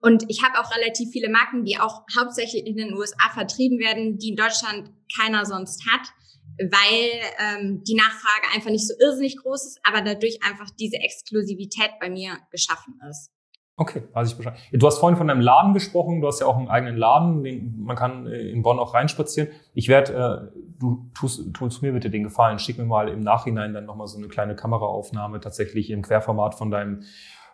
und 0.00 0.24
ich 0.28 0.42
habe 0.42 0.58
auch 0.58 0.74
relativ 0.76 1.10
viele 1.10 1.28
Marken, 1.28 1.64
die 1.64 1.78
auch 1.78 2.02
hauptsächlich 2.18 2.66
in 2.66 2.76
den 2.76 2.94
USA 2.94 3.30
vertrieben 3.32 3.78
werden, 3.78 4.18
die 4.18 4.30
in 4.30 4.36
Deutschland 4.36 4.90
keiner 5.16 5.46
sonst 5.46 5.86
hat, 5.88 6.08
weil 6.58 7.10
ähm, 7.38 7.84
die 7.84 7.94
Nachfrage 7.94 8.52
einfach 8.54 8.70
nicht 8.70 8.88
so 8.88 8.94
irrsinnig 8.98 9.36
groß 9.36 9.66
ist, 9.66 9.80
aber 9.84 10.00
dadurch 10.00 10.42
einfach 10.42 10.70
diese 10.70 10.96
Exklusivität 10.96 11.92
bei 12.00 12.10
mir 12.10 12.36
geschaffen 12.50 12.98
ist. 13.08 13.30
Okay, 13.82 14.04
weiß 14.12 14.30
ich 14.30 14.36
Bescheid. 14.36 14.54
Du 14.72 14.86
hast 14.86 14.98
vorhin 14.98 15.16
von 15.16 15.26
deinem 15.26 15.40
Laden 15.40 15.74
gesprochen. 15.74 16.20
Du 16.20 16.28
hast 16.28 16.38
ja 16.38 16.46
auch 16.46 16.56
einen 16.56 16.68
eigenen 16.68 16.96
Laden. 16.96 17.42
Den, 17.42 17.82
man 17.82 17.96
kann 17.96 18.28
äh, 18.28 18.38
in 18.38 18.62
Bonn 18.62 18.78
auch 18.78 18.94
reinspazieren. 18.94 19.48
Ich 19.74 19.88
werde, 19.88 20.52
äh, 20.52 20.56
du 20.78 21.10
tust, 21.14 21.52
tust 21.52 21.82
mir 21.82 21.90
bitte 21.90 22.08
den 22.08 22.22
Gefallen. 22.22 22.60
Schick 22.60 22.78
mir 22.78 22.84
mal 22.84 23.08
im 23.08 23.18
Nachhinein 23.18 23.74
dann 23.74 23.84
nochmal 23.84 24.06
so 24.06 24.18
eine 24.18 24.28
kleine 24.28 24.54
Kameraaufnahme 24.54 25.40
tatsächlich 25.40 25.90
im 25.90 26.02
Querformat 26.02 26.54
von 26.54 26.70
deinem 26.70 27.02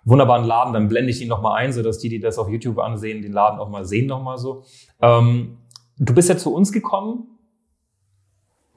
wunderbaren 0.04 0.44
Laden. 0.44 0.74
Dann 0.74 0.88
blende 0.88 1.10
ich 1.12 1.22
ihn 1.22 1.28
nochmal 1.28 1.62
ein, 1.62 1.72
sodass 1.72 1.98
die, 1.98 2.10
die 2.10 2.20
das 2.20 2.38
auf 2.38 2.50
YouTube 2.50 2.78
ansehen, 2.78 3.22
den 3.22 3.32
Laden 3.32 3.58
auch 3.58 3.70
mal 3.70 3.86
sehen 3.86 4.06
nochmal 4.06 4.36
so. 4.36 4.64
Ähm, 5.00 5.56
du 5.96 6.12
bist 6.12 6.28
ja 6.28 6.36
zu 6.36 6.54
uns 6.54 6.72
gekommen 6.72 7.37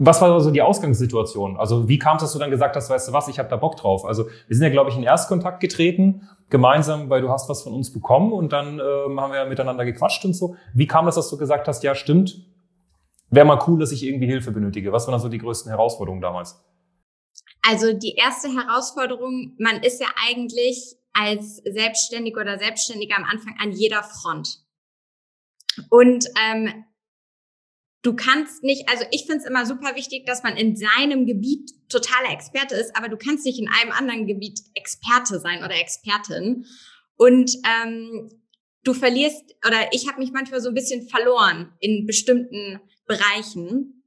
was 0.03 0.20
war 0.20 0.31
also 0.31 0.50
die 0.50 0.63
Ausgangssituation? 0.63 1.58
Also 1.58 1.88
wie 1.88 2.00
kam 2.00 2.15
es, 2.15 2.24
dass 2.24 2.34
du 2.34 2.39
dann 2.39 2.50
gesagt 2.50 2.75
hast, 2.75 2.89
weißt 2.89 3.10
du 3.10 3.13
was, 3.13 3.27
ich 3.27 3.38
habe 3.38 3.50
da 3.50 3.55
Bock 3.55 3.77
drauf? 3.77 4.03
Also 4.03 4.25
wir 4.48 4.55
sind 4.55 4.63
ja, 4.63 4.72
glaube 4.72 4.89
ich, 4.89 4.98
in 4.98 5.03
Erstkontakt 5.03 5.60
getreten, 5.60 6.27
gemeinsam, 6.50 7.12
weil 7.12 7.22
du 7.22 7.29
hast 7.29 7.48
was 7.50 7.62
von 7.62 7.74
uns 7.74 7.93
bekommen 7.93 8.34
und 8.34 8.51
dann 8.51 8.79
ähm, 8.79 9.22
haben 9.22 9.31
wir 9.31 9.46
miteinander 9.46 9.86
gequatscht 9.86 10.25
und 10.25 10.34
so. 10.34 10.55
Wie 10.74 10.88
kam 10.88 11.05
das, 11.05 11.15
dass 11.15 11.29
du 11.29 11.38
gesagt 11.38 11.67
hast, 11.67 11.84
ja 11.84 11.93
stimmt, 11.93 12.48
wäre 13.29 13.46
mal 13.46 13.63
cool, 13.67 13.79
dass 13.79 13.91
ich 13.91 14.03
irgendwie 14.03 14.25
Hilfe 14.25 14.51
benötige? 14.51 14.91
Was 14.91 15.05
waren 15.05 15.12
dann 15.12 15.22
so 15.22 15.29
die 15.29 15.38
größten 15.38 15.70
Herausforderungen 15.70 16.22
damals? 16.22 16.60
Also 17.62 17.93
die 17.93 18.15
erste 18.15 18.50
Herausforderung, 18.50 19.53
man 19.60 19.84
ist 19.84 20.01
ja 20.01 20.08
eigentlich 20.27 20.96
als 21.13 21.58
Selbstständiger 21.58 22.41
oder 22.41 22.58
Selbstständiger 22.58 23.17
am 23.17 23.25
Anfang 23.25 23.55
an 23.62 23.72
jeder 23.72 24.01
Front. 24.01 24.63
Und 25.91 26.25
ähm, 26.43 26.86
du 28.01 28.15
kannst 28.15 28.63
nicht, 28.63 28.89
also 28.89 29.05
ich 29.12 29.25
finde 29.25 29.39
es 29.39 29.46
immer 29.46 29.65
super 29.65 29.96
wichtig, 29.96 30.25
dass 30.25 30.43
man 30.43 30.58
in 30.58 30.75
seinem 30.75 31.25
Gebiet 31.25 31.72
totaler 31.89 32.31
Experte 32.31 32.75
ist, 32.75 32.96
aber 32.96 33.10
du 33.10 33.17
kannst 33.17 33.46
nicht 33.46 33.60
in 33.60 33.70
einem 33.70 33.91
anderen 33.91 34.27
Gebiet 34.27 34.60
Experte 34.74 35.39
sein 35.39 35.63
oder 35.63 35.75
Expertin. 35.75 36.65
Und 37.15 37.55
ähm, 37.84 38.31
du 38.84 38.93
verlierst, 38.93 39.43
oder 39.65 39.89
ich 39.91 40.08
habe 40.08 40.20
mich 40.20 40.31
manchmal 40.31 40.62
so 40.62 40.70
ein 40.70 40.75
bisschen 40.75 41.08
verloren 41.08 41.74
in 41.79 42.08
bestimmten 42.08 42.79
Bereichen. 43.05 44.03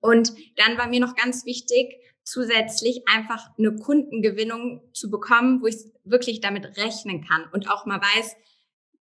Und 0.00 0.32
dann 0.56 0.78
war 0.78 0.88
mir 0.88 1.00
noch 1.00 1.16
ganz 1.16 1.44
wichtig, 1.44 1.96
zusätzlich 2.24 3.02
einfach 3.08 3.48
eine 3.58 3.74
Kundengewinnung 3.74 4.82
zu 4.92 5.10
bekommen, 5.10 5.60
wo 5.60 5.66
ich 5.66 5.76
wirklich 6.04 6.40
damit 6.40 6.76
rechnen 6.76 7.24
kann 7.26 7.48
und 7.52 7.68
auch 7.68 7.84
mal 7.86 8.00
weiß, 8.00 8.36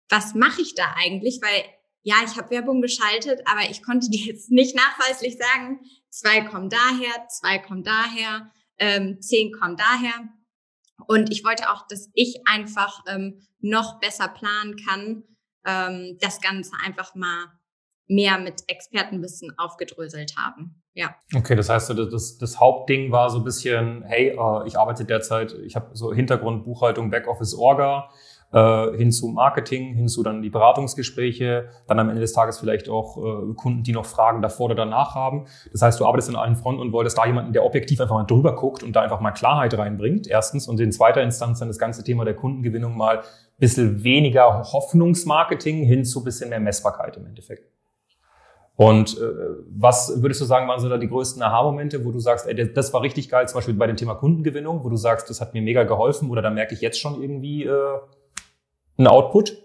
was 0.07 0.35
mache 0.35 0.61
ich 0.61 0.75
da 0.75 0.95
eigentlich, 0.97 1.39
weil 1.41 1.63
ja, 2.03 2.15
ich 2.25 2.37
habe 2.37 2.49
Werbung 2.49 2.81
geschaltet, 2.81 3.41
aber 3.45 3.69
ich 3.69 3.83
konnte 3.83 4.09
dir 4.09 4.25
jetzt 4.25 4.51
nicht 4.51 4.75
nachweislich 4.75 5.37
sagen, 5.37 5.79
zwei 6.09 6.41
kommen 6.41 6.69
daher, 6.69 7.27
zwei 7.27 7.59
kommen 7.59 7.83
daher, 7.83 8.51
ähm, 8.77 9.21
zehn 9.21 9.51
kommen 9.51 9.75
daher. 9.75 10.29
Und 11.07 11.31
ich 11.31 11.43
wollte 11.43 11.69
auch, 11.69 11.87
dass 11.87 12.09
ich 12.13 12.41
einfach 12.45 13.03
ähm, 13.07 13.41
noch 13.59 13.99
besser 13.99 14.27
planen 14.27 14.75
kann, 14.87 15.23
ähm, 15.65 16.17
das 16.21 16.41
Ganze 16.41 16.71
einfach 16.85 17.15
mal 17.15 17.47
mehr 18.07 18.39
mit 18.39 18.63
Expertenwissen 18.67 19.53
aufgedröselt 19.57 20.35
haben. 20.37 20.81
Ja. 20.93 21.15
Okay, 21.35 21.55
das 21.55 21.69
heißt, 21.69 21.91
das, 21.91 22.37
das, 22.37 22.59
Hauptding 22.59 23.11
war 23.11 23.29
so 23.29 23.37
ein 23.37 23.43
bisschen, 23.43 24.03
hey, 24.03 24.29
äh, 24.29 24.67
ich 24.67 24.77
arbeite 24.77 25.05
derzeit, 25.05 25.53
ich 25.53 25.75
habe 25.75 25.95
so 25.95 26.11
Hintergrund, 26.11 26.65
Buchhaltung, 26.65 27.11
Backoffice, 27.11 27.53
Orga 27.53 28.09
äh, 28.51 28.97
hin 28.97 29.11
zu 29.11 29.27
Marketing, 29.27 29.93
hin 29.93 30.07
zu 30.07 30.23
dann 30.23 30.41
die 30.41 30.49
Beratungsgespräche, 30.49 31.69
dann 31.87 31.99
am 31.99 32.09
Ende 32.09 32.21
des 32.21 32.33
Tages 32.33 32.59
vielleicht 32.59 32.89
auch 32.89 33.17
äh, 33.17 33.53
Kunden, 33.53 33.83
die 33.83 33.91
noch 33.91 34.05
Fragen 34.05 34.41
davor 34.41 34.65
oder 34.65 34.75
danach 34.75 35.15
haben. 35.15 35.45
Das 35.71 35.81
heißt, 35.81 35.99
du 35.99 36.05
arbeitest 36.05 36.29
an 36.29 36.35
allen 36.35 36.55
Fronten 36.55 36.81
und 36.81 36.91
wolltest 36.91 37.17
da 37.17 37.25
jemanden, 37.25 37.53
der 37.53 37.63
objektiv 37.63 38.01
einfach 38.01 38.15
mal 38.15 38.23
drüber 38.23 38.55
guckt 38.55 38.83
und 38.83 38.95
da 38.95 39.01
einfach 39.01 39.19
mal 39.19 39.31
Klarheit 39.31 39.77
reinbringt, 39.77 40.27
erstens. 40.27 40.67
Und 40.67 40.79
in 40.79 40.91
zweiter 40.91 41.21
Instanz 41.21 41.59
dann 41.59 41.67
das 41.67 41.77
ganze 41.77 42.03
Thema 42.03 42.25
der 42.25 42.35
Kundengewinnung 42.35 42.97
mal 42.97 43.21
bisschen 43.57 44.03
weniger 44.03 44.63
Hoffnungsmarketing 44.71 45.83
hin 45.83 46.05
zu 46.05 46.23
bisschen 46.23 46.49
mehr 46.49 46.59
Messbarkeit 46.59 47.17
im 47.17 47.25
Endeffekt. 47.25 47.69
Und 48.75 49.17
äh, 49.17 49.23
was 49.77 50.21
würdest 50.21 50.39
du 50.39 50.45
sagen, 50.45 50.65
waren 50.69 50.79
so 50.79 50.87
da 50.87 50.97
die 50.97 51.09
größten 51.09 51.43
Aha-Momente, 51.43 52.05
wo 52.05 52.11
du 52.11 52.19
sagst, 52.19 52.47
ey, 52.47 52.73
das 52.73 52.93
war 52.93 53.01
richtig 53.01 53.27
geil, 53.27 53.45
zum 53.49 53.57
Beispiel 53.57 53.73
bei 53.73 53.87
dem 53.87 53.97
Thema 53.97 54.15
Kundengewinnung, 54.15 54.85
wo 54.85 54.89
du 54.89 54.95
sagst, 54.95 55.29
das 55.29 55.41
hat 55.41 55.53
mir 55.53 55.61
mega 55.61 55.83
geholfen 55.83 56.29
oder 56.29 56.41
da 56.41 56.49
merke 56.49 56.73
ich 56.73 56.79
jetzt 56.79 56.97
schon 56.97 57.21
irgendwie 57.21 57.65
äh, 57.65 57.73
ein 58.99 59.07
Output? 59.07 59.57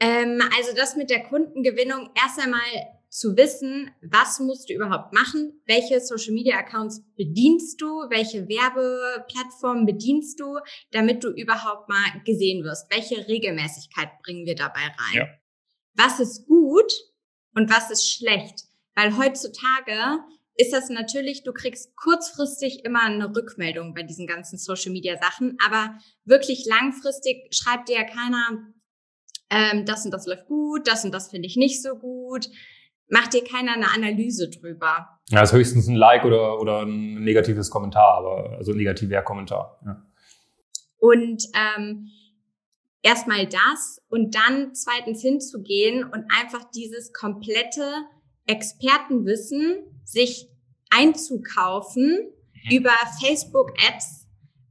Ähm, 0.00 0.42
also 0.56 0.74
das 0.76 0.96
mit 0.96 1.10
der 1.10 1.22
Kundengewinnung 1.24 2.10
erst 2.14 2.40
einmal 2.40 2.60
zu 3.08 3.36
wissen, 3.36 3.90
was 4.00 4.40
musst 4.40 4.70
du 4.70 4.74
überhaupt 4.74 5.12
machen, 5.12 5.60
welche 5.66 6.00
Social 6.00 6.32
Media 6.32 6.56
Accounts 6.56 7.02
bedienst 7.14 7.80
du, 7.80 7.86
welche 8.08 8.48
Werbeplattformen 8.48 9.84
bedienst 9.84 10.40
du, 10.40 10.58
damit 10.92 11.22
du 11.22 11.28
überhaupt 11.28 11.90
mal 11.90 12.22
gesehen 12.24 12.64
wirst. 12.64 12.90
Welche 12.90 13.28
Regelmäßigkeit 13.28 14.08
bringen 14.22 14.46
wir 14.46 14.54
dabei 14.54 14.80
rein? 14.80 15.14
Ja. 15.14 15.26
Was 15.94 16.20
ist 16.20 16.46
gut 16.46 16.90
und 17.54 17.70
was 17.70 17.90
ist 17.90 18.10
schlecht? 18.10 18.64
Weil 18.94 19.16
heutzutage 19.16 20.24
ist 20.56 20.72
das 20.72 20.90
natürlich, 20.90 21.44
du 21.44 21.52
kriegst 21.52 21.96
kurzfristig 21.96 22.84
immer 22.84 23.02
eine 23.02 23.34
Rückmeldung 23.34 23.94
bei 23.94 24.02
diesen 24.02 24.26
ganzen 24.26 24.58
Social 24.58 24.92
Media 24.92 25.16
Sachen, 25.16 25.56
aber 25.64 25.98
wirklich 26.24 26.66
langfristig 26.66 27.48
schreibt 27.50 27.88
dir 27.88 27.96
ja 27.96 28.04
keiner, 28.04 28.72
ähm, 29.50 29.84
das 29.86 30.04
und 30.04 30.12
das 30.12 30.26
läuft 30.26 30.46
gut, 30.46 30.86
das 30.86 31.04
und 31.04 31.12
das 31.12 31.30
finde 31.30 31.46
ich 31.46 31.56
nicht 31.56 31.82
so 31.82 31.96
gut. 31.96 32.48
Macht 33.08 33.34
dir 33.34 33.44
keiner 33.44 33.74
eine 33.74 33.92
Analyse 33.92 34.48
drüber. 34.48 35.20
Ja, 35.30 35.42
ist 35.42 35.52
höchstens 35.52 35.86
ein 35.86 35.96
Like 35.96 36.24
oder, 36.24 36.60
oder 36.60 36.82
ein 36.82 37.22
negatives 37.22 37.70
Kommentar, 37.70 38.18
aber 38.18 38.56
also 38.56 38.72
ein 38.72 38.78
negativer 38.78 39.22
Kommentar. 39.22 39.78
Ja. 39.84 40.02
Und 40.98 41.44
ähm, 41.54 42.08
erstmal 43.02 43.46
das 43.46 44.02
und 44.08 44.34
dann 44.34 44.74
zweitens 44.74 45.20
hinzugehen 45.20 46.04
und 46.04 46.24
einfach 46.40 46.64
dieses 46.74 47.12
komplette 47.12 47.86
Expertenwissen 48.46 49.91
sich 50.04 50.48
einzukaufen 50.90 52.32
mhm. 52.64 52.76
über 52.76 52.92
Facebook-Ads 53.20 54.22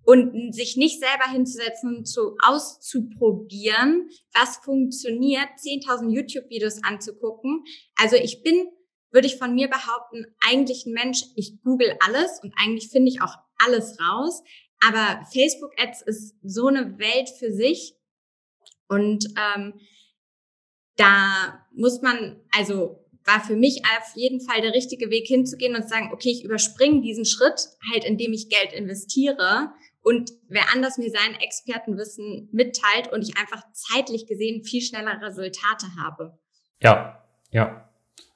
und 0.04 0.54
sich 0.54 0.78
nicht 0.78 1.00
selber 1.00 1.32
hinzusetzen 1.32 1.98
und 1.98 2.06
zu 2.06 2.36
auszuprobieren, 2.44 4.10
was 4.34 4.58
funktioniert, 4.58 5.48
10.000 5.58 6.10
YouTube-Videos 6.12 6.84
anzugucken. 6.84 7.64
Also 7.96 8.16
ich 8.16 8.42
bin, 8.44 8.68
würde 9.12 9.28
ich 9.28 9.38
von 9.38 9.54
mir 9.54 9.70
behaupten, 9.70 10.26
eigentlich 10.48 10.86
ein 10.86 10.94
Mensch, 10.94 11.24
ich 11.36 11.62
google 11.64 11.96
alles 12.00 12.40
und 12.42 12.54
eigentlich 12.62 12.90
finde 12.90 13.12
ich 13.12 13.22
auch 13.22 13.36
alles 13.64 14.00
raus. 14.00 14.42
Aber 14.84 15.24
Facebook-Ads 15.32 16.02
ist 16.04 16.36
so 16.42 16.68
eine 16.68 16.98
Welt 16.98 17.30
für 17.38 17.54
sich. 17.54 17.96
Und 18.88 19.28
ähm, 19.38 19.80
da 20.98 21.66
muss 21.74 22.02
man, 22.02 22.42
also 22.52 23.06
war 23.26 23.44
für 23.44 23.56
mich 23.56 23.82
auf 23.86 24.16
jeden 24.16 24.42
Fall 24.42 24.62
der 24.62 24.74
richtige 24.74 25.10
Weg 25.10 25.28
hinzugehen 25.28 25.76
und 25.76 25.84
zu 25.84 25.90
sagen, 25.90 26.10
okay, 26.12 26.30
ich 26.32 26.44
überspringe 26.44 27.02
diesen 27.02 27.26
Schritt, 27.26 27.70
halt 27.92 28.04
indem 28.04 28.34
ich 28.34 28.50
Geld 28.50 28.74
investiere 28.74 29.72
und 30.02 30.32
wer 30.48 30.74
anders 30.74 30.98
mir 30.98 31.12
sein 31.12 31.36
Expertenwissen 31.40 32.50
mitteilt 32.52 33.12
und 33.12 33.22
ich 33.22 33.38
einfach 33.38 33.64
zeitlich 33.74 34.26
gesehen 34.26 34.64
viel 34.64 34.82
schneller 34.82 35.22
Resultate 35.22 35.86
habe. 36.02 36.38
Ja, 36.82 37.24
ja. 37.52 37.91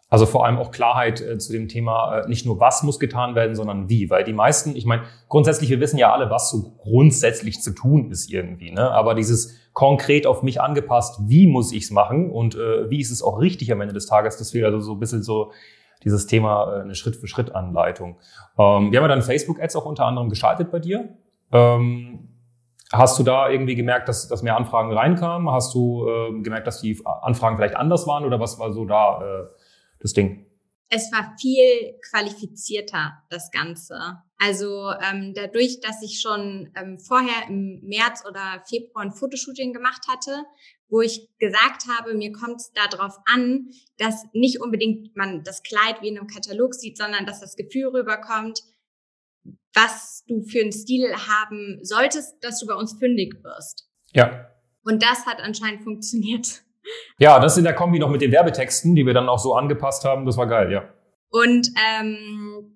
Also 0.07 0.27
vor 0.27 0.45
allem 0.45 0.57
auch 0.57 0.69
Klarheit 0.69 1.19
äh, 1.19 1.37
zu 1.39 1.51
dem 1.51 1.67
Thema, 1.67 2.19
äh, 2.19 2.27
nicht 2.29 2.45
nur 2.45 2.59
was 2.59 2.83
muss 2.83 2.99
getan 2.99 3.33
werden, 3.33 3.55
sondern 3.55 3.89
wie. 3.89 4.09
Weil 4.09 4.23
die 4.23 4.33
meisten, 4.33 4.75
ich 4.75 4.85
meine, 4.85 5.03
grundsätzlich, 5.29 5.71
wir 5.71 5.79
wissen 5.79 5.97
ja 5.97 6.13
alle, 6.13 6.29
was 6.29 6.51
so 6.51 6.75
grundsätzlich 6.77 7.59
zu 7.61 7.71
tun 7.73 8.11
ist 8.11 8.31
irgendwie. 8.31 8.71
Ne? 8.71 8.91
Aber 8.91 9.15
dieses 9.15 9.57
konkret 9.73 10.27
auf 10.27 10.43
mich 10.43 10.61
angepasst, 10.61 11.19
wie 11.27 11.47
muss 11.47 11.71
ich 11.71 11.85
es 11.85 11.91
machen 11.91 12.29
und 12.29 12.55
äh, 12.55 12.89
wie 12.89 13.01
ist 13.01 13.11
es 13.11 13.23
auch 13.23 13.39
richtig 13.39 13.71
am 13.71 13.81
Ende 13.81 13.93
des 13.95 14.05
Tages, 14.05 14.37
das 14.37 14.51
fehlt 14.51 14.65
also 14.65 14.79
so 14.79 14.93
ein 14.93 14.99
bisschen 14.99 15.23
so 15.23 15.51
dieses 16.03 16.27
Thema 16.27 16.71
äh, 16.71 16.81
eine 16.81 16.93
Schritt-für-Schritt-Anleitung. 16.93 18.17
Ähm, 18.59 18.91
wir 18.91 18.99
haben 18.99 19.05
ja 19.05 19.07
dann 19.07 19.23
Facebook-Ads 19.23 19.75
auch 19.75 19.85
unter 19.85 20.05
anderem 20.05 20.29
geschaltet 20.29 20.71
bei 20.71 20.79
dir. 20.79 21.09
Ähm, 21.51 22.29
Hast 22.93 23.17
du 23.17 23.23
da 23.23 23.49
irgendwie 23.49 23.73
gemerkt, 23.73 24.07
dass, 24.07 24.27
dass 24.27 24.43
mehr 24.43 24.55
Anfragen 24.55 24.93
reinkamen? 24.93 25.51
Hast 25.51 25.73
du 25.73 26.07
äh, 26.07 26.41
gemerkt, 26.41 26.67
dass 26.67 26.81
die 26.81 27.01
Anfragen 27.03 27.57
vielleicht 27.57 27.75
anders 27.75 28.05
waren 28.05 28.23
oder 28.23 28.39
was 28.39 28.59
war 28.59 28.71
so 28.71 28.85
da 28.85 29.21
das 30.05 30.13
Ding? 30.13 30.45
Es 30.89 31.11
war 31.11 31.35
viel 31.39 31.99
qualifizierter, 32.09 33.23
das 33.29 33.49
Ganze. 33.51 34.21
Also 34.37 34.91
ähm, 35.01 35.33
dadurch, 35.33 35.79
dass 35.81 36.03
ich 36.03 36.21
schon 36.21 36.71
ähm, 36.75 36.99
vorher 36.99 37.49
im 37.49 37.81
März 37.81 38.23
oder 38.29 38.63
Februar 38.69 39.03
ein 39.03 39.11
Fotoshooting 39.11 39.73
gemacht 39.73 40.03
hatte, 40.07 40.43
wo 40.87 41.01
ich 41.01 41.27
gesagt 41.39 41.87
habe, 41.89 42.13
mir 42.13 42.31
kommt 42.31 42.57
es 42.57 42.71
darauf 42.71 43.17
an, 43.25 43.69
dass 43.97 44.25
nicht 44.33 44.61
unbedingt 44.61 45.15
man 45.15 45.43
das 45.43 45.63
Kleid 45.63 46.01
wie 46.01 46.09
in 46.09 46.19
einem 46.19 46.27
Katalog 46.27 46.75
sieht, 46.75 46.97
sondern 46.97 47.25
dass 47.25 47.39
das 47.39 47.55
Gefühl 47.55 47.87
rüberkommt, 47.87 48.59
was 49.73 50.23
du 50.27 50.43
für 50.43 50.61
einen 50.61 50.71
Stil 50.71 51.11
haben 51.15 51.79
solltest, 51.81 52.35
dass 52.41 52.59
du 52.59 52.67
bei 52.67 52.75
uns 52.75 52.93
fündig 52.93 53.43
wirst. 53.43 53.89
Ja. 54.13 54.51
Und 54.83 55.01
das 55.01 55.25
hat 55.25 55.39
anscheinend 55.39 55.83
funktioniert. 55.83 56.63
Ja, 57.17 57.39
das 57.39 57.57
in 57.57 57.63
der 57.63 57.73
Kombi 57.73 57.99
noch 57.99 58.09
mit 58.09 58.21
den 58.21 58.31
Werbetexten, 58.31 58.95
die 58.95 59.05
wir 59.05 59.13
dann 59.13 59.29
auch 59.29 59.39
so 59.39 59.55
angepasst 59.55 60.05
haben, 60.05 60.25
das 60.25 60.37
war 60.37 60.47
geil, 60.47 60.71
ja. 60.71 60.93
Und 61.29 61.69
ähm, 61.75 62.75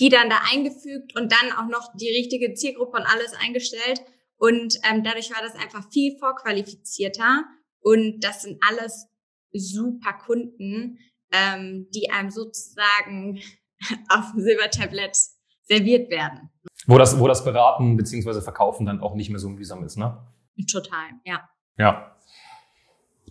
die 0.00 0.08
dann 0.08 0.30
da 0.30 0.38
eingefügt 0.52 1.16
und 1.16 1.32
dann 1.32 1.52
auch 1.52 1.68
noch 1.68 1.92
die 1.94 2.08
richtige 2.08 2.54
Zielgruppe 2.54 2.98
und 2.98 3.06
alles 3.06 3.32
eingestellt. 3.44 4.02
Und 4.36 4.76
ähm, 4.88 5.02
dadurch 5.02 5.30
war 5.30 5.42
das 5.42 5.54
einfach 5.54 5.90
viel 5.90 6.16
vorqualifizierter. 6.18 7.44
Und 7.80 8.20
das 8.20 8.42
sind 8.42 8.58
alles 8.68 9.06
super 9.52 10.12
Kunden, 10.24 10.98
ähm, 11.32 11.88
die 11.94 12.10
einem 12.10 12.30
sozusagen 12.30 13.40
auf 14.08 14.32
dem 14.32 14.40
Silbertablett 14.40 15.16
serviert 15.64 16.10
werden. 16.10 16.50
Wo 16.86 16.96
das, 16.96 17.18
wo 17.18 17.26
das 17.26 17.44
Beraten 17.44 17.96
bzw. 17.96 18.40
Verkaufen 18.40 18.86
dann 18.86 19.00
auch 19.00 19.14
nicht 19.14 19.30
mehr 19.30 19.38
so 19.38 19.48
mühsam 19.48 19.84
ist, 19.84 19.96
ne? 19.96 20.26
Total, 20.70 21.10
ja. 21.24 21.48
Ja. 21.76 22.17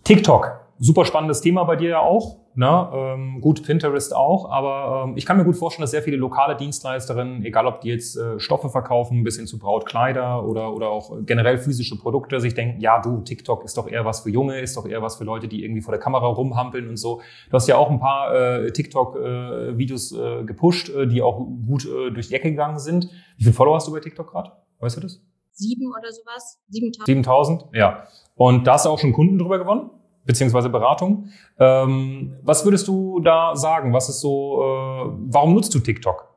TikTok, 0.08 0.58
super 0.78 1.04
spannendes 1.04 1.42
Thema 1.42 1.64
bei 1.64 1.76
dir 1.76 1.90
ja 1.90 2.00
auch. 2.00 2.38
Ne? 2.54 2.90
Ähm, 2.94 3.42
gut, 3.42 3.62
Pinterest 3.62 4.16
auch, 4.16 4.50
aber 4.50 5.04
ähm, 5.04 5.18
ich 5.18 5.26
kann 5.26 5.36
mir 5.36 5.44
gut 5.44 5.56
vorstellen, 5.56 5.82
dass 5.82 5.90
sehr 5.90 6.00
viele 6.00 6.16
lokale 6.16 6.56
Dienstleisterinnen, 6.56 7.44
egal 7.44 7.66
ob 7.66 7.82
die 7.82 7.90
jetzt 7.90 8.16
äh, 8.16 8.40
Stoffe 8.40 8.70
verkaufen, 8.70 9.22
bis 9.22 9.36
hin 9.36 9.46
zu 9.46 9.58
Brautkleider 9.58 10.48
oder, 10.48 10.72
oder 10.72 10.88
auch 10.88 11.12
generell 11.26 11.58
physische 11.58 11.98
Produkte, 11.98 12.40
sich 12.40 12.54
denken, 12.54 12.80
ja 12.80 13.02
du, 13.02 13.20
TikTok 13.20 13.64
ist 13.66 13.76
doch 13.76 13.86
eher 13.86 14.06
was 14.06 14.20
für 14.20 14.30
Junge, 14.30 14.60
ist 14.60 14.78
doch 14.78 14.86
eher 14.86 15.02
was 15.02 15.16
für 15.16 15.24
Leute, 15.24 15.46
die 15.46 15.62
irgendwie 15.62 15.82
vor 15.82 15.92
der 15.92 16.00
Kamera 16.00 16.26
rumhampeln 16.26 16.88
und 16.88 16.96
so. 16.96 17.20
Du 17.50 17.52
hast 17.52 17.68
ja 17.68 17.76
auch 17.76 17.90
ein 17.90 18.00
paar 18.00 18.34
äh, 18.34 18.72
TikTok-Videos 18.72 20.12
äh, 20.12 20.40
äh, 20.40 20.44
gepusht, 20.44 20.88
äh, 20.88 21.06
die 21.06 21.20
auch 21.20 21.36
gut 21.66 21.84
äh, 21.84 22.12
durch 22.12 22.28
die 22.28 22.34
Ecke 22.34 22.48
gegangen 22.48 22.78
sind. 22.78 23.10
Wie 23.36 23.44
viele 23.44 23.54
Follower 23.54 23.74
hast 23.74 23.86
du 23.86 23.92
bei 23.92 24.00
TikTok 24.00 24.30
gerade? 24.30 24.52
Weißt 24.80 24.96
du 24.96 25.02
das? 25.02 25.20
Sieben 25.50 25.92
oder 25.92 26.10
sowas? 26.10 26.62
7000? 26.70 27.06
7000, 27.06 27.64
ja. 27.74 28.04
Und 28.36 28.66
da 28.66 28.74
hast 28.74 28.86
du 28.86 28.90
auch 28.90 28.98
schon 28.98 29.12
Kunden 29.12 29.36
drüber 29.38 29.58
gewonnen? 29.58 29.90
Beziehungsweise 30.28 30.68
Beratung. 30.68 31.30
Ähm, 31.58 32.38
was 32.42 32.62
würdest 32.62 32.86
du 32.86 33.18
da 33.20 33.56
sagen? 33.56 33.94
Was 33.94 34.10
ist 34.10 34.20
so, 34.20 34.60
äh, 34.60 35.10
warum 35.32 35.54
nutzt 35.54 35.74
du 35.74 35.80
TikTok? 35.80 36.28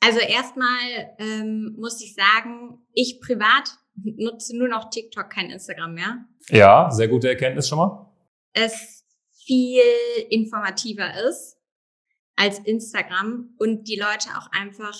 Also 0.00 0.20
erstmal 0.20 1.16
ähm, 1.18 1.74
muss 1.76 2.00
ich 2.00 2.14
sagen, 2.14 2.78
ich 2.92 3.20
privat 3.20 3.76
nutze 3.96 4.56
nur 4.56 4.68
noch 4.68 4.88
TikTok, 4.88 5.30
kein 5.30 5.50
Instagram 5.50 5.94
mehr. 5.94 6.26
Ja, 6.48 6.92
sehr 6.92 7.08
gute 7.08 7.28
Erkenntnis 7.28 7.68
schon 7.68 7.78
mal. 7.78 8.08
Es 8.52 9.04
viel 9.44 9.82
informativer 10.30 11.12
ist 11.28 11.56
als 12.36 12.60
Instagram 12.60 13.52
und 13.58 13.88
die 13.88 13.98
Leute 13.98 14.28
auch 14.38 14.48
einfach, 14.52 14.96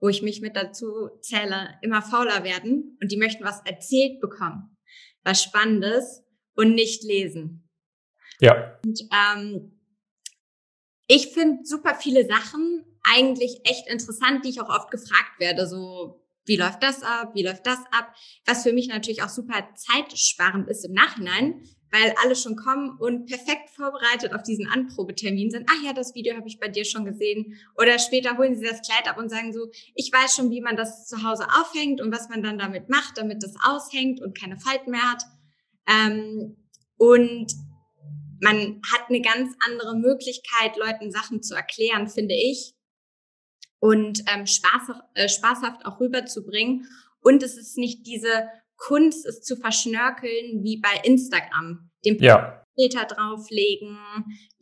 wo 0.00 0.08
ich 0.08 0.22
mich 0.22 0.40
mit 0.40 0.56
dazu 0.56 1.08
zähle, 1.20 1.78
immer 1.82 2.02
fauler 2.02 2.42
werden 2.42 2.98
und 3.00 3.12
die 3.12 3.16
möchten 3.16 3.44
was 3.44 3.60
erzählt 3.64 4.20
bekommen, 4.20 4.76
was 5.22 5.40
Spannendes 5.40 6.24
und 6.60 6.74
nicht 6.74 7.04
lesen. 7.04 7.66
Ja. 8.38 8.78
Und 8.84 9.00
ähm, 9.12 9.80
ich 11.06 11.28
finde 11.28 11.64
super 11.64 11.94
viele 11.94 12.26
Sachen 12.26 12.84
eigentlich 13.02 13.60
echt 13.64 13.88
interessant, 13.88 14.44
die 14.44 14.50
ich 14.50 14.60
auch 14.60 14.68
oft 14.68 14.90
gefragt 14.90 15.38
werde. 15.38 15.66
So, 15.66 16.22
wie 16.44 16.56
läuft 16.56 16.82
das 16.82 17.02
ab? 17.02 17.30
Wie 17.34 17.42
läuft 17.42 17.66
das 17.66 17.78
ab? 17.92 18.14
Was 18.44 18.62
für 18.62 18.74
mich 18.74 18.88
natürlich 18.88 19.22
auch 19.22 19.30
super 19.30 19.70
zeitsparend 19.74 20.68
ist 20.68 20.84
im 20.84 20.92
Nachhinein, 20.92 21.66
weil 21.90 22.14
alle 22.22 22.36
schon 22.36 22.56
kommen 22.56 22.90
und 22.98 23.24
perfekt 23.24 23.70
vorbereitet 23.70 24.34
auf 24.34 24.42
diesen 24.42 24.66
Anprobetermin 24.66 25.50
sind. 25.50 25.66
Ach 25.70 25.82
ja, 25.82 25.94
das 25.94 26.14
Video 26.14 26.36
habe 26.36 26.46
ich 26.46 26.60
bei 26.60 26.68
dir 26.68 26.84
schon 26.84 27.06
gesehen. 27.06 27.58
Oder 27.78 27.98
später 27.98 28.36
holen 28.36 28.54
sie 28.54 28.66
das 28.66 28.82
Kleid 28.82 29.08
ab 29.08 29.16
und 29.16 29.30
sagen 29.30 29.54
so, 29.54 29.70
ich 29.94 30.12
weiß 30.12 30.34
schon, 30.34 30.50
wie 30.50 30.60
man 30.60 30.76
das 30.76 31.06
zu 31.06 31.22
Hause 31.22 31.46
aufhängt 31.58 32.02
und 32.02 32.12
was 32.12 32.28
man 32.28 32.42
dann 32.42 32.58
damit 32.58 32.90
macht, 32.90 33.16
damit 33.16 33.42
das 33.42 33.54
aushängt 33.64 34.20
und 34.20 34.38
keine 34.38 34.58
Falten 34.58 34.90
mehr 34.90 35.10
hat. 35.10 35.24
Ähm, 35.88 36.56
und 36.96 37.52
man 38.40 38.80
hat 38.92 39.08
eine 39.08 39.20
ganz 39.20 39.54
andere 39.66 39.96
Möglichkeit, 39.96 40.76
Leuten 40.76 41.10
Sachen 41.10 41.42
zu 41.42 41.54
erklären, 41.54 42.08
finde 42.08 42.34
ich. 42.34 42.74
Und 43.78 44.22
ähm, 44.32 44.46
spaß, 44.46 44.96
äh, 45.14 45.28
spaßhaft 45.28 45.86
auch 45.86 46.00
rüberzubringen. 46.00 46.86
Und 47.20 47.42
es 47.42 47.56
ist 47.56 47.76
nicht 47.76 48.06
diese 48.06 48.48
Kunst, 48.76 49.26
es 49.26 49.42
zu 49.42 49.56
verschnörkeln 49.56 50.62
wie 50.64 50.80
bei 50.80 51.00
Instagram. 51.04 51.90
Den 52.04 52.18
ja. 52.18 52.64
Filter 52.78 53.04
drauflegen, 53.04 53.98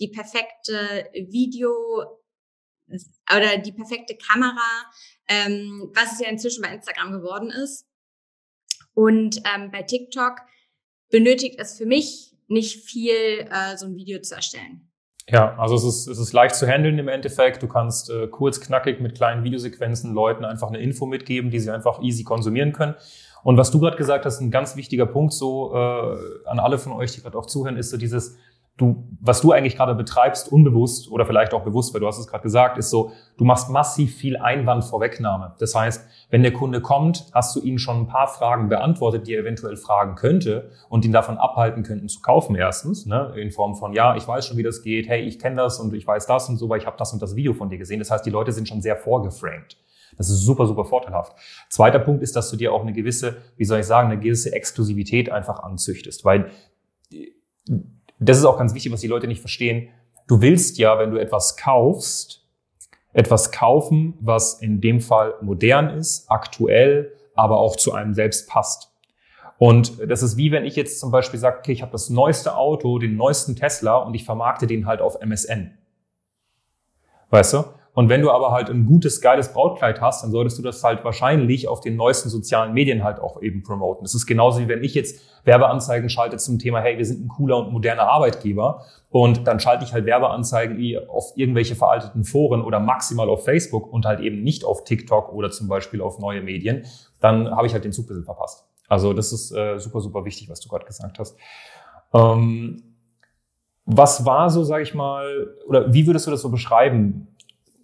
die 0.00 0.09
perfekte 0.09 1.09
Video 1.14 1.70
oder 3.35 3.59
die 3.59 3.72
perfekte 3.72 4.16
Kamera, 4.16 4.90
ähm, 5.28 5.90
was 5.94 6.12
es 6.12 6.20
ja 6.20 6.28
inzwischen 6.28 6.62
bei 6.62 6.74
Instagram 6.74 7.12
geworden 7.12 7.50
ist. 7.50 7.87
Und 8.94 9.40
ähm, 9.44 9.70
bei 9.70 9.83
TikTok 9.83 10.40
benötigt 11.11 11.59
es 11.59 11.77
für 11.77 11.87
mich 11.87 12.35
nicht 12.49 12.85
viel, 12.85 13.14
äh, 13.51 13.77
so 13.77 13.87
ein 13.87 13.97
Video 13.97 14.21
zu 14.21 14.35
erstellen. 14.35 14.88
Ja, 15.31 15.59
also 15.59 15.75
es 15.75 15.85
ist, 15.85 16.07
es 16.07 16.18
ist 16.18 16.33
leicht 16.33 16.55
zu 16.55 16.66
handeln 16.66 16.99
im 16.99 17.09
Endeffekt. 17.09 17.62
Du 17.62 17.68
kannst 17.68 18.09
äh, 18.11 18.29
kurz, 18.29 18.61
knackig 18.61 19.01
mit 19.01 19.14
kleinen 19.14 19.44
Videosequenzen 19.44 20.14
Leuten 20.14 20.44
einfach 20.44 20.68
eine 20.68 20.79
Info 20.79 21.05
mitgeben, 21.05 21.51
die 21.51 21.61
sie 21.61 21.71
einfach 21.71 22.01
easy 22.03 22.25
konsumieren 22.25 22.73
können. 22.73 22.94
Und 23.44 23.59
was 23.59 23.71
du 23.71 23.79
gerade 23.79 23.97
gesagt 23.97 24.25
hast, 24.25 24.40
ein 24.40 24.51
ganz 24.51 24.75
wichtiger 24.77 25.07
Punkt 25.07 25.35
so 25.35 25.75
äh, 25.75 26.16
an 26.47 26.59
alle 26.59 26.79
von 26.79 26.92
euch, 26.92 27.12
die 27.12 27.21
gerade 27.21 27.37
auch 27.37 27.47
zuhören, 27.47 27.77
ist 27.77 27.90
so 27.90 27.99
dieses, 27.99 28.38
du, 28.79 29.09
was 29.21 29.41
du 29.41 29.53
eigentlich 29.53 29.77
gerade 29.77 29.95
betreibst, 29.95 30.51
unbewusst 30.51 31.11
oder 31.11 31.27
vielleicht 31.27 31.53
auch 31.53 31.62
bewusst, 31.62 31.93
weil 31.93 32.01
du 32.01 32.07
hast 32.07 32.19
es 32.19 32.27
gerade 32.27 32.43
gesagt, 32.43 32.79
ist 32.79 32.91
so, 32.91 33.12
du 33.37 33.45
machst 33.45 33.69
massiv 33.69 34.17
viel 34.17 34.37
Einwandvorwegnahme. 34.37 35.55
Das 35.59 35.75
heißt, 35.75 36.09
wenn 36.31 36.43
der 36.43 36.53
Kunde 36.53 36.81
kommt, 36.81 37.27
hast 37.35 37.55
du 37.57 37.61
ihm 37.61 37.79
schon 37.79 38.03
ein 38.03 38.07
paar 38.07 38.29
Fragen 38.29 38.69
beantwortet, 38.69 39.27
die 39.27 39.35
er 39.35 39.41
eventuell 39.41 39.77
fragen 39.77 40.14
könnte 40.14 40.71
und 40.88 41.05
ihn 41.05 41.12
davon 41.12 41.37
abhalten 41.37 41.83
könnten 41.83 42.09
zu 42.09 42.21
kaufen 42.21 42.55
erstens, 42.55 43.05
ne, 43.05 43.35
in 43.37 43.51
Form 43.51 43.75
von, 43.75 43.93
ja, 43.93 44.17
ich 44.17 44.27
weiß 44.27 44.47
schon, 44.47 44.57
wie 44.57 44.62
das 44.62 44.83
geht, 44.83 45.09
hey, 45.09 45.23
ich 45.23 45.38
kenne 45.38 45.57
das 45.57 45.81
und 45.81 45.93
ich 45.93 46.07
weiß 46.07 46.27
das 46.27 46.49
und 46.49 46.57
so, 46.57 46.69
weil 46.69 46.79
ich 46.79 46.87
habe 46.87 46.97
das 46.97 47.12
und 47.12 47.21
das 47.21 47.35
Video 47.35 47.53
von 47.53 47.69
dir 47.69 47.79
gesehen. 47.79 47.99
Das 47.99 48.11
heißt, 48.11 48.25
die 48.25 48.31
Leute 48.31 48.53
sind 48.53 48.69
schon 48.69 48.81
sehr 48.81 48.97
vorgeframed. 48.97 49.77
Das 50.17 50.31
ist 50.31 50.41
super, 50.45 50.67
super 50.67 50.85
vorteilhaft. 50.85 51.33
Zweiter 51.69 51.99
Punkt 51.99 52.23
ist, 52.23 52.35
dass 52.35 52.51
du 52.51 52.57
dir 52.57 52.73
auch 52.73 52.83
eine 52.83 52.93
gewisse, 52.93 53.37
wie 53.57 53.64
soll 53.64 53.81
ich 53.81 53.87
sagen, 53.87 54.11
eine 54.11 54.21
gewisse 54.21 54.53
Exklusivität 54.53 55.31
einfach 55.31 55.61
anzüchtest, 55.61 56.25
weil 56.25 56.51
das 58.18 58.38
ist 58.38 58.44
auch 58.44 58.59
ganz 58.59 58.74
wichtig, 58.74 58.92
was 58.92 59.00
die 59.00 59.07
Leute 59.07 59.26
nicht 59.26 59.40
verstehen. 59.40 59.88
Du 60.26 60.40
willst 60.40 60.78
ja, 60.78 60.98
wenn 60.98 61.11
du 61.11 61.16
etwas 61.18 61.57
kaufst, 61.57 62.44
etwas 63.12 63.52
kaufen, 63.52 64.14
was 64.20 64.61
in 64.61 64.81
dem 64.81 65.00
Fall 65.00 65.35
modern 65.40 65.90
ist, 65.90 66.31
aktuell, 66.31 67.12
aber 67.35 67.59
auch 67.59 67.76
zu 67.76 67.92
einem 67.92 68.14
selbst 68.14 68.48
passt. 68.48 68.92
Und 69.59 69.98
das 70.09 70.22
ist 70.22 70.37
wie 70.37 70.52
wenn 70.52 70.64
ich 70.64 70.76
jetzt 70.76 71.00
zum 71.00 71.11
Beispiel 71.11 71.40
sage, 71.40 71.59
okay, 71.59 71.72
ich 71.72 71.83
habe 71.83 71.92
das 71.92 72.11
neueste 72.11 72.57
Auto, 72.57 72.98
den 72.98 73.16
neuesten 73.16 73.57
Tesla 73.57 73.96
und 73.96 74.14
ich 74.14 74.24
vermarkte 74.24 74.66
den 74.66 74.87
halt 74.87 75.00
auf 75.00 75.20
MSN. 75.20 75.76
Weißt 77.31 77.54
du? 77.54 77.64
Und 77.94 78.09
wenn 78.09 78.22
du 78.22 78.31
aber 78.31 78.53
halt 78.53 78.70
ein 78.70 78.87
gutes, 78.87 79.20
geiles 79.20 79.53
Brautkleid 79.53 80.01
hast, 80.01 80.22
dann 80.22 80.31
solltest 80.31 80.57
du 80.59 80.62
das 80.62 80.85
halt 80.85 81.05
wahrscheinlich 81.05 81.66
auf 81.66 81.81
den 81.81 81.96
neuesten 81.96 82.29
sozialen 82.29 82.72
Medien 82.72 83.03
halt 83.03 83.18
auch 83.18 83.42
eben 83.42 83.62
promoten. 83.62 84.05
Das 84.05 84.14
ist 84.14 84.27
genauso 84.27 84.61
wie 84.61 84.68
wenn 84.68 84.85
ich 84.85 84.94
jetzt 84.94 85.20
Werbeanzeigen 85.44 86.09
schalte 86.09 86.37
zum 86.37 86.59
Thema, 86.59 86.81
hey, 86.81 86.96
wir 86.96 87.05
sind 87.05 87.24
ein 87.24 87.29
cooler 87.29 87.59
und 87.59 87.72
moderner 87.72 88.05
Arbeitgeber. 88.05 88.83
Und 89.11 89.46
dann 89.48 89.59
schalte 89.59 89.85
ich 89.85 89.92
halt 89.92 90.07
Werbeanzeigen 90.07 90.79
auf 91.09 91.33
irgendwelche 91.35 91.74
veralteten 91.74 92.24
Foren 92.24 92.62
oder 92.62 92.79
maximal 92.79 93.29
auf 93.29 93.44
Facebook 93.44 93.92
und 93.92 94.07
halt 94.07 94.20
eben 94.20 94.42
nicht 94.42 94.64
auf 94.64 94.85
TikTok 94.85 95.33
oder 95.33 95.51
zum 95.51 95.66
Beispiel 95.66 96.01
auf 96.01 96.18
neue 96.20 96.42
Medien. 96.42 96.85
Dann 97.20 97.51
habe 97.51 97.66
ich 97.66 97.72
halt 97.72 97.85
den 97.85 97.92
Zug 97.92 98.05
ein 98.05 98.09
bisschen 98.09 98.24
verpasst. 98.24 98.64
Also 98.87 99.12
das 99.12 99.33
ist 99.33 99.51
äh, 99.51 99.79
super, 99.79 100.01
super 100.01 100.24
wichtig, 100.24 100.48
was 100.48 100.61
du 100.61 100.68
gerade 100.68 100.85
gesagt 100.85 101.18
hast. 101.18 101.37
Ähm, 102.14 102.85
Was 103.90 104.27
war 104.27 104.51
so, 104.51 104.64
sage 104.64 104.83
ich 104.83 104.92
mal, 104.92 105.48
oder 105.66 105.92
wie 105.94 106.07
würdest 106.07 106.27
du 106.27 106.31
das 106.31 106.42
so 106.42 106.51
beschreiben, 106.51 107.29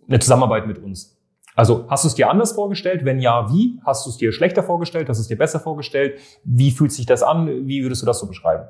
eine 0.08 0.18
Zusammenarbeit 0.18 0.66
mit 0.66 0.78
uns? 0.78 1.18
Also 1.54 1.86
hast 1.88 2.04
du 2.04 2.08
es 2.08 2.14
dir 2.14 2.30
anders 2.30 2.52
vorgestellt? 2.52 3.04
Wenn 3.04 3.20
ja, 3.20 3.50
wie? 3.52 3.78
Hast 3.84 4.06
du 4.06 4.10
es 4.10 4.16
dir 4.16 4.32
schlechter 4.32 4.62
vorgestellt? 4.62 5.08
Hast 5.08 5.18
du 5.18 5.22
es 5.22 5.28
dir 5.28 5.38
besser 5.38 5.60
vorgestellt? 5.60 6.18
Wie 6.42 6.70
fühlt 6.72 6.92
sich 6.92 7.06
das 7.06 7.22
an? 7.22 7.68
Wie 7.68 7.82
würdest 7.82 8.02
du 8.02 8.06
das 8.06 8.18
so 8.18 8.26
beschreiben? 8.26 8.68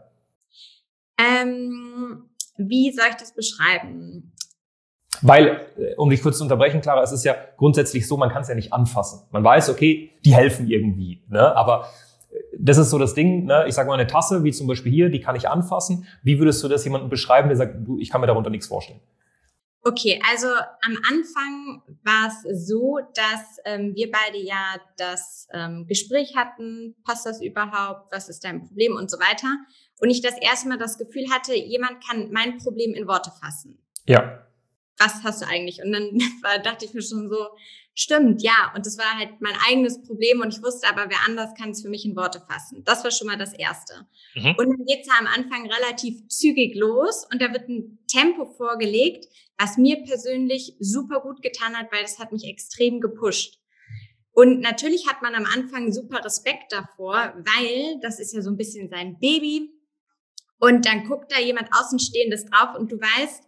Ähm, 1.18 2.28
wie 2.58 2.92
soll 2.92 3.06
ich 3.08 3.16
das 3.16 3.34
beschreiben? 3.34 4.32
Weil, 5.22 5.60
äh, 5.78 5.94
um 5.96 6.10
dich 6.10 6.22
kurz 6.22 6.38
zu 6.38 6.44
unterbrechen, 6.44 6.80
Clara, 6.80 7.02
es 7.02 7.12
ist 7.12 7.24
ja 7.24 7.34
grundsätzlich 7.56 8.06
so, 8.06 8.16
man 8.16 8.30
kann 8.30 8.42
es 8.42 8.48
ja 8.48 8.54
nicht 8.54 8.72
anfassen. 8.72 9.26
Man 9.30 9.44
weiß, 9.44 9.70
okay, 9.70 10.10
die 10.24 10.34
helfen 10.34 10.68
irgendwie, 10.68 11.22
ne? 11.28 11.56
aber 11.56 11.88
äh, 12.30 12.36
das 12.58 12.78
ist 12.78 12.90
so 12.90 12.98
das 12.98 13.14
Ding, 13.14 13.44
ne? 13.44 13.64
ich 13.66 13.74
sage 13.74 13.88
mal 13.88 13.94
eine 13.94 14.06
Tasse, 14.06 14.44
wie 14.44 14.52
zum 14.52 14.66
Beispiel 14.66 14.92
hier, 14.92 15.08
die 15.08 15.20
kann 15.20 15.36
ich 15.36 15.48
anfassen. 15.48 16.06
Wie 16.22 16.38
würdest 16.38 16.62
du 16.62 16.68
das 16.68 16.84
jemandem 16.84 17.10
beschreiben, 17.10 17.48
der 17.48 17.56
sagt, 17.56 17.76
du, 17.86 17.98
ich 17.98 18.10
kann 18.10 18.20
mir 18.20 18.26
darunter 18.26 18.50
nichts 18.50 18.66
vorstellen? 18.66 19.00
Okay, 19.86 20.18
also 20.30 20.46
am 20.46 20.96
Anfang 21.10 21.82
war 22.04 22.28
es 22.28 22.66
so, 22.66 23.00
dass 23.14 23.58
ähm, 23.66 23.94
wir 23.94 24.10
beide 24.10 24.38
ja 24.38 24.76
das 24.96 25.46
ähm, 25.52 25.86
Gespräch 25.86 26.34
hatten, 26.36 26.96
passt 27.04 27.26
das 27.26 27.42
überhaupt, 27.42 28.10
was 28.10 28.30
ist 28.30 28.44
dein 28.44 28.66
Problem 28.66 28.96
und 28.96 29.10
so 29.10 29.18
weiter. 29.18 29.58
Und 30.00 30.08
ich 30.08 30.22
das 30.22 30.38
erste 30.38 30.68
Mal 30.68 30.78
das 30.78 30.96
Gefühl 30.96 31.30
hatte, 31.30 31.54
jemand 31.54 32.02
kann 32.02 32.30
mein 32.32 32.56
Problem 32.56 32.94
in 32.94 33.06
Worte 33.06 33.30
fassen. 33.42 33.78
Ja. 34.06 34.46
Was 34.98 35.22
hast 35.22 35.42
du 35.42 35.46
eigentlich? 35.46 35.82
Und 35.84 35.92
dann 35.92 36.04
war, 36.42 36.58
dachte 36.60 36.86
ich 36.86 36.94
mir 36.94 37.02
schon 37.02 37.28
so, 37.28 37.48
stimmt, 37.94 38.42
ja. 38.42 38.72
Und 38.74 38.86
das 38.86 38.96
war 38.96 39.18
halt 39.18 39.40
mein 39.40 39.54
eigenes 39.68 40.02
Problem 40.02 40.40
und 40.40 40.54
ich 40.54 40.62
wusste 40.62 40.88
aber, 40.88 41.10
wer 41.10 41.26
anders 41.26 41.54
kann 41.54 41.70
es 41.70 41.82
für 41.82 41.88
mich 41.88 42.04
in 42.04 42.16
Worte 42.16 42.40
fassen. 42.40 42.82
Das 42.84 43.04
war 43.04 43.10
schon 43.10 43.26
mal 43.26 43.38
das 43.38 43.52
Erste. 43.52 44.06
Mhm. 44.34 44.54
Und 44.56 44.70
dann 44.70 44.86
geht's 44.86 45.08
ja 45.08 45.14
am 45.18 45.26
Anfang 45.26 45.70
relativ 45.70 46.26
zügig 46.28 46.74
los 46.74 47.26
und 47.30 47.40
da 47.40 47.52
wird 47.52 47.68
ein 47.68 47.98
Tempo 48.06 48.46
vorgelegt, 48.46 49.26
was 49.58 49.76
mir 49.76 50.02
persönlich 50.02 50.76
super 50.80 51.20
gut 51.20 51.42
getan 51.42 51.76
hat, 51.76 51.92
weil 51.92 52.02
das 52.02 52.18
hat 52.18 52.32
mich 52.32 52.44
extrem 52.44 53.00
gepusht. 53.00 53.58
Und 54.32 54.60
natürlich 54.60 55.08
hat 55.08 55.22
man 55.22 55.34
am 55.34 55.46
Anfang 55.46 55.92
super 55.92 56.24
Respekt 56.24 56.72
davor, 56.72 57.34
weil 57.36 58.00
das 58.00 58.18
ist 58.18 58.34
ja 58.34 58.42
so 58.42 58.50
ein 58.50 58.56
bisschen 58.56 58.88
sein 58.88 59.18
Baby. 59.20 59.70
Und 60.58 60.86
dann 60.86 61.06
guckt 61.06 61.30
da 61.30 61.38
jemand 61.38 61.68
Außenstehendes 61.72 62.46
drauf 62.46 62.76
und 62.76 62.90
du 62.90 62.96
weißt, 62.96 63.44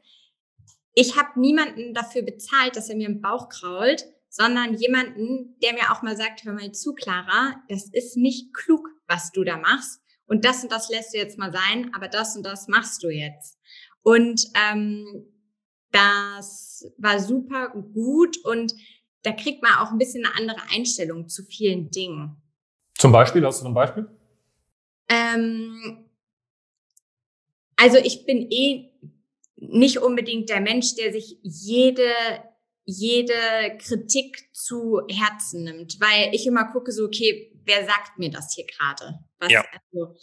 ich 0.95 1.16
habe 1.16 1.40
niemanden 1.40 1.92
dafür 1.92 2.23
bezahlt, 2.23 2.77
dass 2.77 2.88
er 2.88 2.97
mir 2.97 3.09
im 3.09 3.21
Bauch 3.21 3.49
krault, 3.49 4.05
sondern 4.29 4.75
jemanden, 4.75 5.59
der 5.62 5.73
mir 5.73 5.92
auch 5.92 6.03
mal 6.03 6.16
sagt, 6.16 6.45
hör 6.45 6.53
mal 6.53 6.73
zu, 6.73 6.95
Clara, 6.95 7.57
das 7.69 7.88
ist 7.92 8.16
nicht 8.16 8.55
klug, 8.55 8.88
was 9.09 9.33
du 9.33 9.45
da 9.45 9.57
machst. 9.57 10.01
Und 10.27 10.45
das 10.45 10.62
und 10.62 10.73
das 10.73 10.88
lässt 10.88 11.14
du 11.14 11.19
jetzt 11.19 11.38
mal 11.38 11.53
sein, 11.53 11.92
aber 11.95 12.09
das 12.09 12.37
und 12.37 12.45
das 12.45 12.69
machst 12.69 13.03
du 13.03 13.09
jetzt. 13.09 13.59
Und 14.03 14.47
ähm, 14.55 15.27
das 15.92 16.85
war 16.99 17.20
super 17.20 17.68
gut 17.68 18.38
und 18.44 18.75
da 19.22 19.33
kriegt 19.33 19.62
man 19.62 19.75
auch 19.75 19.90
ein 19.90 19.99
bisschen 19.99 20.25
eine 20.25 20.35
andere 20.37 20.62
Einstellung 20.72 21.29
zu 21.29 21.44
vielen 21.44 21.90
Dingen. 21.90 22.37
Zum 22.94 23.12
Beispiel, 23.12 23.44
hast 23.44 23.62
du 23.62 23.66
ein 23.66 23.75
Beispiel? 23.75 24.09
Ähm, 25.09 26.09
also 27.77 27.99
ich 27.99 28.25
bin 28.25 28.51
eh 28.51 28.90
nicht 29.57 29.99
unbedingt 29.99 30.49
der 30.49 30.61
Mensch, 30.61 30.94
der 30.94 31.12
sich 31.12 31.38
jede 31.42 32.12
jede 32.87 33.77
Kritik 33.79 34.49
zu 34.53 35.03
Herzen 35.11 35.64
nimmt, 35.64 36.01
weil 36.01 36.33
ich 36.33 36.46
immer 36.46 36.70
gucke 36.72 36.92
so, 36.92 37.05
okay, 37.05 37.53
wer 37.64 37.85
sagt 37.85 38.18
mir 38.18 38.31
das 38.31 38.55
hier 38.55 38.64
gerade? 38.64 39.18
ja. 39.49 39.64
also, 39.72 40.14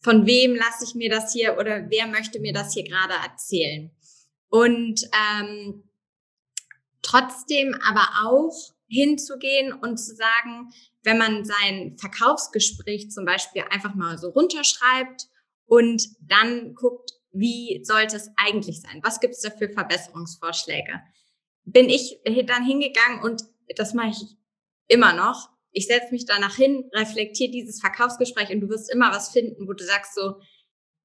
von 0.00 0.26
wem 0.26 0.54
lasse 0.54 0.84
ich 0.84 0.94
mir 0.94 1.10
das 1.10 1.32
hier 1.32 1.58
oder 1.58 1.90
wer 1.90 2.06
möchte 2.06 2.38
mir 2.38 2.52
das 2.52 2.72
hier 2.72 2.84
gerade 2.84 3.14
erzählen? 3.14 3.90
Und 4.54 5.10
ähm, 5.32 5.82
trotzdem 7.02 7.76
aber 7.84 8.06
auch 8.22 8.54
hinzugehen 8.86 9.72
und 9.72 9.96
zu 9.96 10.14
sagen, 10.14 10.72
wenn 11.02 11.18
man 11.18 11.44
sein 11.44 11.96
Verkaufsgespräch 11.98 13.10
zum 13.10 13.24
Beispiel 13.24 13.64
einfach 13.70 13.96
mal 13.96 14.16
so 14.16 14.28
runterschreibt 14.28 15.26
und 15.66 16.06
dann 16.20 16.76
guckt, 16.76 17.14
wie 17.32 17.80
sollte 17.82 18.14
es 18.14 18.30
eigentlich 18.36 18.80
sein? 18.80 19.00
Was 19.02 19.18
gibt 19.18 19.34
es 19.34 19.40
da 19.40 19.50
für 19.50 19.68
Verbesserungsvorschläge? 19.68 21.02
Bin 21.64 21.88
ich 21.88 22.20
dann 22.46 22.64
hingegangen 22.64 23.24
und 23.24 23.42
das 23.74 23.92
mache 23.92 24.10
ich 24.10 24.36
immer 24.86 25.14
noch. 25.14 25.50
Ich 25.72 25.88
setze 25.88 26.12
mich 26.12 26.26
danach 26.26 26.54
hin, 26.54 26.88
reflektiere 26.92 27.50
dieses 27.50 27.80
Verkaufsgespräch 27.80 28.50
und 28.50 28.60
du 28.60 28.68
wirst 28.68 28.88
immer 28.88 29.10
was 29.10 29.30
finden, 29.30 29.66
wo 29.66 29.72
du 29.72 29.82
sagst 29.82 30.14
so, 30.14 30.38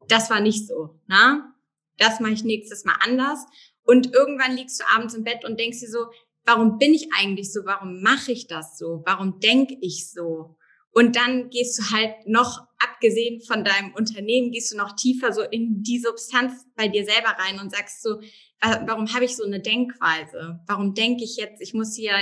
das 0.07 0.29
war 0.29 0.39
nicht 0.39 0.67
so, 0.67 0.99
na? 1.07 1.55
Das 1.99 2.19
mache 2.19 2.33
ich 2.33 2.43
nächstes 2.43 2.85
Mal 2.85 2.95
anders. 3.01 3.45
Und 3.83 4.13
irgendwann 4.13 4.55
liegst 4.55 4.79
du 4.79 4.85
abends 4.95 5.13
im 5.13 5.23
Bett 5.23 5.45
und 5.45 5.59
denkst 5.59 5.79
dir 5.79 5.89
so, 5.89 6.07
warum 6.45 6.77
bin 6.77 6.93
ich 6.93 7.09
eigentlich 7.19 7.51
so? 7.51 7.61
Warum 7.65 8.01
mache 8.01 8.31
ich 8.31 8.47
das 8.47 8.77
so? 8.77 9.03
Warum 9.05 9.39
denke 9.39 9.75
ich 9.81 10.09
so? 10.11 10.55
Und 10.91 11.15
dann 11.15 11.49
gehst 11.49 11.79
du 11.79 11.95
halt 11.95 12.15
noch, 12.25 12.65
abgesehen 12.79 13.41
von 13.41 13.63
deinem 13.63 13.93
Unternehmen, 13.93 14.51
gehst 14.51 14.71
du 14.71 14.77
noch 14.77 14.95
tiefer 14.95 15.33
so 15.33 15.41
in 15.41 15.83
die 15.83 15.99
Substanz 15.99 16.65
bei 16.75 16.87
dir 16.87 17.05
selber 17.05 17.35
rein 17.37 17.59
und 17.59 17.71
sagst 17.71 18.01
so, 18.01 18.19
warum 18.61 19.13
habe 19.13 19.25
ich 19.25 19.35
so 19.35 19.45
eine 19.45 19.59
Denkweise? 19.59 20.59
Warum 20.67 20.93
denke 20.93 21.23
ich 21.23 21.37
jetzt, 21.37 21.61
ich 21.61 21.73
muss 21.73 21.95
hier 21.95 22.13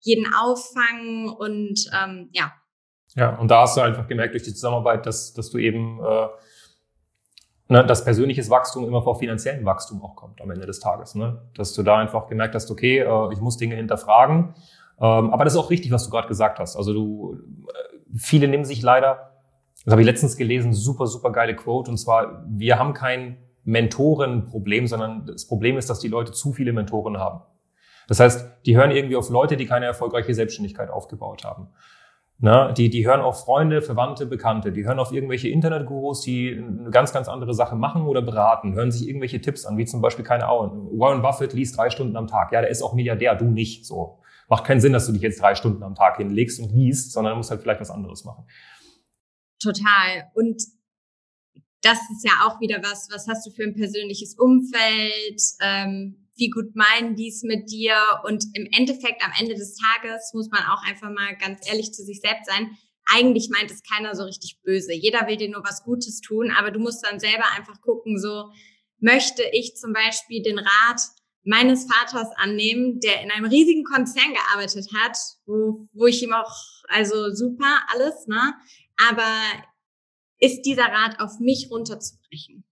jeden 0.00 0.32
auffangen 0.34 1.28
und 1.28 1.88
ähm, 1.94 2.30
ja. 2.32 2.52
Ja, 3.14 3.36
und 3.38 3.50
da 3.50 3.62
hast 3.62 3.76
du 3.76 3.80
einfach 3.80 4.08
gemerkt 4.08 4.34
durch 4.34 4.44
die 4.44 4.54
Zusammenarbeit, 4.54 5.04
dass, 5.04 5.34
dass 5.34 5.50
du 5.50 5.58
eben 5.58 6.00
äh, 6.00 6.28
ne, 7.70 7.86
dass 7.86 8.04
persönliches 8.04 8.50
Wachstum 8.50 8.84
immer 8.84 9.02
vor 9.02 9.18
finanziellem 9.18 9.64
Wachstum 9.64 10.02
auch 10.02 10.16
kommt 10.16 10.42
am 10.42 10.50
Ende 10.50 10.66
des 10.66 10.80
Tages. 10.80 11.14
Ne? 11.14 11.40
Dass 11.54 11.72
du 11.72 11.82
da 11.82 11.96
einfach 11.98 12.26
gemerkt 12.26 12.54
hast, 12.54 12.70
okay, 12.70 12.98
äh, 12.98 13.32
ich 13.32 13.40
muss 13.40 13.56
Dinge 13.56 13.76
hinterfragen. 13.76 14.54
Ähm, 15.00 15.30
aber 15.30 15.44
das 15.44 15.54
ist 15.54 15.58
auch 15.58 15.70
richtig, 15.70 15.92
was 15.92 16.04
du 16.04 16.10
gerade 16.10 16.28
gesagt 16.28 16.58
hast. 16.58 16.76
Also 16.76 16.92
du, 16.92 17.38
äh, 17.68 18.16
viele 18.16 18.48
nehmen 18.48 18.64
sich 18.64 18.82
leider, 18.82 19.30
das 19.84 19.92
habe 19.92 20.02
ich 20.02 20.06
letztens 20.06 20.36
gelesen, 20.36 20.74
super, 20.74 21.06
super 21.06 21.32
geile 21.32 21.56
Quote, 21.56 21.90
und 21.90 21.96
zwar, 21.96 22.44
wir 22.46 22.78
haben 22.78 22.92
kein 22.92 23.38
Mentorenproblem, 23.64 24.86
sondern 24.86 25.24
das 25.26 25.46
Problem 25.46 25.78
ist, 25.78 25.88
dass 25.88 26.00
die 26.00 26.08
Leute 26.08 26.32
zu 26.32 26.52
viele 26.52 26.72
Mentoren 26.72 27.18
haben. 27.18 27.42
Das 28.08 28.20
heißt, 28.20 28.66
die 28.66 28.76
hören 28.76 28.90
irgendwie 28.90 29.16
auf 29.16 29.30
Leute, 29.30 29.56
die 29.56 29.66
keine 29.66 29.86
erfolgreiche 29.86 30.34
Selbstständigkeit 30.34 30.90
aufgebaut 30.90 31.44
haben. 31.44 31.68
Ne? 32.42 32.72
Die, 32.74 32.88
die 32.88 33.06
hören 33.06 33.20
auf 33.20 33.44
Freunde, 33.44 33.82
Verwandte, 33.82 34.24
Bekannte, 34.24 34.72
die 34.72 34.86
hören 34.86 34.98
auf 34.98 35.12
irgendwelche 35.12 35.50
Internetgurus, 35.50 36.22
die 36.22 36.56
eine 36.56 36.90
ganz, 36.90 37.12
ganz 37.12 37.28
andere 37.28 37.52
Sache 37.52 37.76
machen 37.76 38.06
oder 38.06 38.22
beraten, 38.22 38.74
hören 38.74 38.90
sich 38.90 39.06
irgendwelche 39.06 39.42
Tipps 39.42 39.66
an, 39.66 39.76
wie 39.76 39.84
zum 39.84 40.00
Beispiel, 40.00 40.24
keine 40.24 40.46
Ahnung, 40.46 40.88
Warren 40.98 41.20
Buffett 41.20 41.52
liest 41.52 41.76
drei 41.76 41.90
Stunden 41.90 42.16
am 42.16 42.26
Tag. 42.26 42.50
Ja, 42.52 42.62
der 42.62 42.70
ist 42.70 42.80
auch 42.80 42.94
Milliardär, 42.94 43.34
du 43.34 43.44
nicht. 43.44 43.84
So. 43.84 44.20
Macht 44.48 44.64
keinen 44.64 44.80
Sinn, 44.80 44.94
dass 44.94 45.06
du 45.06 45.12
dich 45.12 45.20
jetzt 45.20 45.40
drei 45.40 45.54
Stunden 45.54 45.82
am 45.82 45.94
Tag 45.94 46.16
hinlegst 46.16 46.60
und 46.60 46.72
liest, 46.72 47.12
sondern 47.12 47.36
musst 47.36 47.50
halt 47.50 47.60
vielleicht 47.60 47.80
was 47.80 47.90
anderes 47.90 48.24
machen. 48.24 48.46
Total. 49.62 50.30
Und 50.34 50.62
das 51.82 51.98
ist 52.10 52.24
ja 52.24 52.32
auch 52.46 52.58
wieder 52.60 52.78
was, 52.82 53.08
was 53.12 53.28
hast 53.28 53.46
du 53.46 53.50
für 53.50 53.64
ein 53.64 53.74
persönliches 53.74 54.34
Umfeld? 54.38 55.42
Ähm, 55.60 56.19
wie 56.40 56.50
gut 56.50 56.74
meinen 56.74 57.14
die 57.14 57.28
es 57.28 57.42
mit 57.42 57.70
dir? 57.70 57.96
Und 58.24 58.44
im 58.54 58.66
Endeffekt, 58.76 59.22
am 59.24 59.32
Ende 59.38 59.54
des 59.54 59.76
Tages, 59.76 60.32
muss 60.34 60.50
man 60.50 60.62
auch 60.64 60.82
einfach 60.88 61.10
mal 61.10 61.36
ganz 61.36 61.68
ehrlich 61.68 61.92
zu 61.92 62.02
sich 62.02 62.20
selbst 62.20 62.46
sein. 62.46 62.76
Eigentlich 63.12 63.50
meint 63.50 63.70
es 63.70 63.82
keiner 63.82 64.14
so 64.16 64.24
richtig 64.24 64.58
böse. 64.62 64.92
Jeder 64.92 65.26
will 65.26 65.36
dir 65.36 65.50
nur 65.50 65.62
was 65.62 65.84
Gutes 65.84 66.20
tun, 66.20 66.50
aber 66.50 66.70
du 66.70 66.80
musst 66.80 67.04
dann 67.04 67.20
selber 67.20 67.44
einfach 67.56 67.80
gucken, 67.80 68.18
so, 68.18 68.50
möchte 68.98 69.42
ich 69.52 69.76
zum 69.76 69.92
Beispiel 69.92 70.42
den 70.42 70.58
Rat 70.58 71.00
meines 71.42 71.86
Vaters 71.90 72.28
annehmen, 72.36 73.00
der 73.00 73.22
in 73.22 73.30
einem 73.30 73.46
riesigen 73.46 73.84
Konzern 73.84 74.34
gearbeitet 74.34 74.88
hat, 74.94 75.16
wo, 75.46 75.88
wo 75.92 76.06
ich 76.06 76.22
ihm 76.22 76.32
auch, 76.32 76.54
also 76.88 77.32
super, 77.32 77.80
alles, 77.88 78.26
ne? 78.26 78.54
Aber 79.08 79.32
ist 80.38 80.62
dieser 80.62 80.84
Rat 80.84 81.18
auf 81.18 81.38
mich 81.40 81.68
runterzubrechen? 81.70 82.64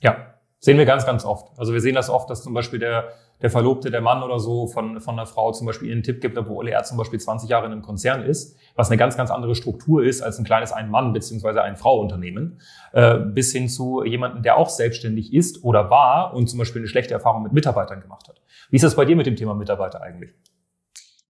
Ja, 0.00 0.37
Sehen 0.60 0.76
wir 0.76 0.86
ganz, 0.86 1.06
ganz 1.06 1.24
oft. 1.24 1.56
Also 1.56 1.72
wir 1.72 1.80
sehen 1.80 1.94
das 1.94 2.10
oft, 2.10 2.28
dass 2.28 2.42
zum 2.42 2.52
Beispiel 2.52 2.80
der, 2.80 3.12
der 3.40 3.48
Verlobte, 3.48 3.92
der 3.92 4.00
Mann 4.00 4.24
oder 4.24 4.40
so 4.40 4.66
von, 4.66 5.00
von 5.00 5.14
einer 5.14 5.26
Frau 5.26 5.52
zum 5.52 5.68
Beispiel 5.68 5.92
einen 5.92 6.02
Tipp 6.02 6.20
gibt, 6.20 6.36
obwohl 6.36 6.68
er 6.68 6.82
zum 6.82 6.98
Beispiel 6.98 7.20
20 7.20 7.48
Jahre 7.48 7.66
in 7.66 7.72
einem 7.72 7.82
Konzern 7.82 8.24
ist, 8.24 8.56
was 8.74 8.90
eine 8.90 8.96
ganz, 8.96 9.16
ganz 9.16 9.30
andere 9.30 9.54
Struktur 9.54 10.02
ist 10.02 10.20
als 10.20 10.38
ein 10.38 10.44
kleines 10.44 10.72
Ein-Mann- 10.72 11.12
bzw. 11.12 11.60
Ein-Frau-Unternehmen, 11.60 12.60
äh, 12.92 13.18
bis 13.18 13.52
hin 13.52 13.68
zu 13.68 14.02
jemanden, 14.02 14.42
der 14.42 14.56
auch 14.56 14.68
selbstständig 14.68 15.32
ist 15.32 15.62
oder 15.62 15.90
war 15.90 16.34
und 16.34 16.48
zum 16.48 16.58
Beispiel 16.58 16.80
eine 16.80 16.88
schlechte 16.88 17.14
Erfahrung 17.14 17.44
mit 17.44 17.52
Mitarbeitern 17.52 18.00
gemacht 18.00 18.26
hat. 18.28 18.42
Wie 18.70 18.76
ist 18.76 18.82
das 18.82 18.96
bei 18.96 19.04
dir 19.04 19.14
mit 19.14 19.26
dem 19.26 19.36
Thema 19.36 19.54
Mitarbeiter 19.54 20.02
eigentlich? 20.02 20.32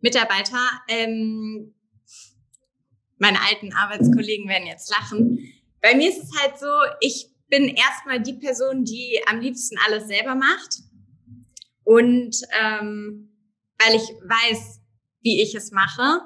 Mitarbeiter, 0.00 0.56
ähm, 0.88 1.74
meine 3.18 3.38
alten 3.46 3.74
Arbeitskollegen 3.74 4.48
werden 4.48 4.66
jetzt 4.66 4.90
lachen. 4.90 5.38
Bei 5.82 5.94
mir 5.94 6.08
ist 6.08 6.22
es 6.22 6.40
halt 6.40 6.58
so, 6.58 6.66
ich 7.00 7.30
bin 7.48 7.68
erstmal 7.68 8.20
die 8.20 8.34
Person, 8.34 8.84
die 8.84 9.20
am 9.26 9.40
liebsten 9.40 9.76
alles 9.86 10.06
selber 10.06 10.34
macht. 10.34 10.78
Und 11.84 12.36
ähm, 12.60 13.28
weil 13.78 13.96
ich 13.96 14.02
weiß, 14.02 14.80
wie 15.22 15.42
ich 15.42 15.54
es 15.54 15.70
mache. 15.70 16.20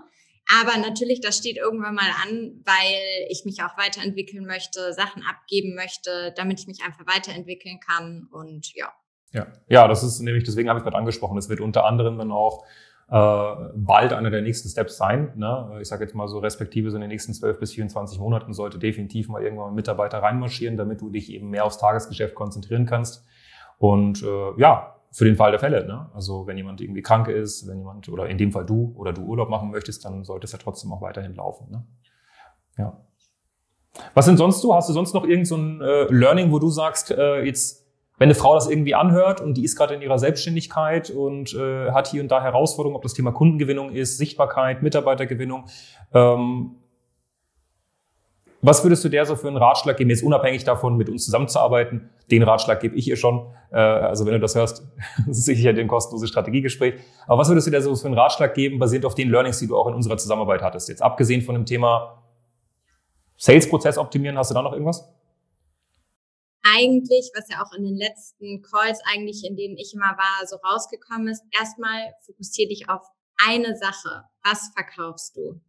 Aber 0.59 0.77
natürlich, 0.79 1.21
das 1.21 1.39
steht 1.39 1.57
irgendwann 1.57 1.95
mal 1.95 2.11
an, 2.25 2.61
weil 2.65 3.27
ich 3.29 3.45
mich 3.45 3.63
auch 3.63 3.79
weiterentwickeln 3.79 4.45
möchte, 4.45 4.93
Sachen 4.93 5.23
abgeben 5.23 5.75
möchte, 5.75 6.33
damit 6.37 6.61
ich 6.61 6.67
mich 6.67 6.83
einfach 6.85 7.07
weiterentwickeln 7.07 7.79
kann 7.79 8.27
und 8.31 8.75
ja. 8.75 8.93
Ja, 9.33 9.47
ja 9.69 9.89
das 9.89 10.03
ist 10.03 10.21
nämlich, 10.21 10.45
deswegen 10.45 10.69
habe 10.69 10.81
ich 10.81 10.83
gerade 10.83 10.97
angesprochen, 10.97 11.37
das 11.37 11.49
wird 11.49 11.61
unter 11.61 11.85
anderem 11.85 12.19
dann 12.19 12.33
auch 12.33 12.67
bald 13.13 14.15
einer 14.15 14.31
der 14.31 14.41
nächsten 14.41 14.71
Steps 14.71 14.97
sein. 14.97 15.33
Ne? 15.37 15.79
Ich 15.83 15.89
sage 15.89 16.05
jetzt 16.05 16.15
mal 16.15 16.29
so 16.29 16.39
respektive 16.39 16.91
so 16.91 16.97
in 16.97 17.03
den 17.03 17.11
nächsten 17.11 17.35
12 17.35 17.61
bis 17.61 17.73
24 17.73 18.19
Monaten 18.19 18.55
sollte 18.55 18.79
definitiv 18.79 19.29
mal 19.29 19.43
irgendwann 19.43 19.69
ein 19.69 19.75
Mitarbeiter 19.75 20.23
reinmarschieren, 20.23 20.79
damit 20.79 21.03
du 21.03 21.11
dich 21.11 21.31
eben 21.31 21.51
mehr 21.51 21.67
aufs 21.67 21.77
Tagesgeschäft 21.77 22.35
konzentrieren 22.35 22.87
kannst. 22.87 23.27
Und 23.77 24.23
äh, 24.23 24.59
ja, 24.59 24.97
für 25.11 25.27
den 25.27 25.37
Fall 25.37 25.51
der 25.51 25.61
Fälle. 25.61 25.87
Ne? 25.87 26.09
Also 26.15 26.47
wenn 26.47 26.57
jemand 26.57 26.81
irgendwie 26.81 27.03
krank 27.03 27.29
ist, 27.29 27.69
wenn 27.69 27.79
jemand, 27.79 28.09
oder 28.09 28.29
in 28.29 28.39
dem 28.39 28.51
Fall 28.51 28.65
du, 28.65 28.95
oder 28.97 29.13
du 29.13 29.23
Urlaub 29.23 29.51
machen 29.51 29.71
möchtest, 29.71 30.05
dann 30.07 30.25
sollte 30.25 30.47
es 30.47 30.53
ja 30.53 30.59
trotzdem 30.59 30.91
auch 30.93 31.03
weiterhin 31.03 31.35
laufen. 31.35 31.71
Ne? 31.71 31.85
Ja. 32.79 32.99
Was 34.15 34.25
sind 34.25 34.39
sonst 34.39 34.65
du? 34.65 34.75
Hast 34.75 34.89
du 34.89 34.95
sonst 34.95 35.13
noch 35.13 35.25
irgendein 35.25 35.45
so 35.45 35.85
äh, 35.85 36.07
Learning, 36.11 36.51
wo 36.51 36.59
du 36.59 36.71
sagst, 36.71 37.11
äh, 37.11 37.43
jetzt, 37.45 37.82
wenn 38.23 38.29
eine 38.29 38.37
Frau 38.37 38.55
das 38.55 38.71
irgendwie 38.71 38.95
anhört 38.95 39.41
und 39.41 39.55
die 39.55 39.65
ist 39.65 39.75
gerade 39.75 39.95
in 39.95 40.01
ihrer 40.01 40.17
Selbstständigkeit 40.17 41.11
und 41.11 41.55
äh, 41.55 41.91
hat 41.91 42.07
hier 42.07 42.23
und 42.23 42.29
da 42.29 42.41
Herausforderungen, 42.41 42.95
ob 42.95 43.03
das 43.03 43.15
Thema 43.15 43.33
Kundengewinnung 43.33 43.91
ist, 43.91 44.17
Sichtbarkeit, 44.17 44.81
Mitarbeitergewinnung, 44.81 45.65
ähm, 46.15 46.77
was 48.61 48.85
würdest 48.85 49.03
du 49.03 49.09
der 49.09 49.27
so 49.27 49.35
für 49.35 49.49
einen 49.49 49.57
Ratschlag 49.57 49.97
geben, 49.97 50.11
jetzt 50.11 50.23
unabhängig 50.23 50.63
davon, 50.63 50.97
mit 50.97 51.09
uns 51.09 51.25
zusammenzuarbeiten? 51.25 52.11
Den 52.31 52.45
Ratschlag 52.45 52.79
gebe 52.79 52.95
ich 52.95 53.09
ihr 53.09 53.17
schon. 53.17 53.49
Äh, 53.73 53.79
also 53.79 54.25
wenn 54.25 54.35
du 54.35 54.39
das 54.39 54.55
hörst, 54.55 54.87
sicher 55.29 55.73
den 55.73 55.89
kostenlose 55.89 56.29
Strategiegespräch. 56.29 56.95
Aber 57.27 57.39
was 57.39 57.49
würdest 57.49 57.67
du 57.67 57.73
der 57.73 57.83
so 57.83 57.97
für 57.97 58.07
einen 58.07 58.17
Ratschlag 58.17 58.55
geben, 58.55 58.79
basierend 58.79 59.05
auf 59.05 59.17
den 59.17 59.31
Learnings, 59.31 59.59
die 59.59 59.67
du 59.67 59.77
auch 59.77 59.89
in 59.89 59.95
unserer 59.95 60.17
Zusammenarbeit 60.17 60.63
hattest? 60.63 60.89
Jetzt 60.89 61.03
abgesehen 61.03 61.43
von 61.43 61.57
dem 61.57 61.67
Thema 61.67 62.23
Sales-Prozess 63.37 63.99
optimieren, 63.99 64.39
hast 64.39 64.53
du 64.53 64.55
da 64.55 64.63
noch 64.63 64.75
irgendwas? 64.75 65.13
Eigentlich, 66.63 67.31
was 67.35 67.49
ja 67.49 67.63
auch 67.63 67.73
in 67.73 67.85
den 67.85 67.97
letzten 67.97 68.63
Calls 68.63 69.01
eigentlich, 69.05 69.45
in 69.45 69.57
denen 69.57 69.77
ich 69.77 69.95
immer 69.95 70.17
war, 70.17 70.47
so 70.47 70.57
rausgekommen 70.57 71.29
ist, 71.29 71.43
erstmal 71.59 72.13
fokussier 72.25 72.69
dich 72.69 72.89
auf 72.89 73.03
eine 73.45 73.77
Sache. 73.77 74.25
Was 74.45 74.71
verkaufst 74.75 75.37
du? 75.37 75.61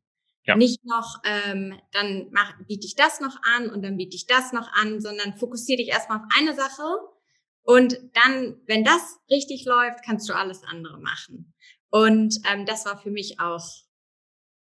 Ja. 0.46 0.56
Nicht 0.56 0.84
noch, 0.84 1.22
ähm, 1.24 1.80
dann 1.92 2.28
mach, 2.32 2.54
biete 2.68 2.86
ich 2.86 2.96
das 2.96 3.22
noch 3.22 3.38
an 3.56 3.70
und 3.70 3.82
dann 3.82 3.98
biete 3.98 4.16
ich 4.16 4.28
das 4.28 4.52
noch 4.52 4.68
an, 4.74 5.00
sondern 5.00 5.38
fokussiere 5.38 5.78
dich 5.78 5.88
erstmal 5.88 6.20
auf 6.20 6.26
eine 6.38 6.54
Sache 6.54 6.84
und 7.64 7.98
dann, 8.14 8.62
wenn 8.68 8.84
das 8.84 9.20
richtig 9.30 9.66
läuft, 9.66 10.04
kannst 10.04 10.28
du 10.30 10.34
alles 10.34 10.64
andere 10.64 11.00
machen. 11.00 11.54
Und 11.90 12.40
ähm, 12.52 12.66
das 12.66 12.86
war 12.86 13.02
für 13.02 13.12
mich 13.12 13.40
auch, 13.40 13.66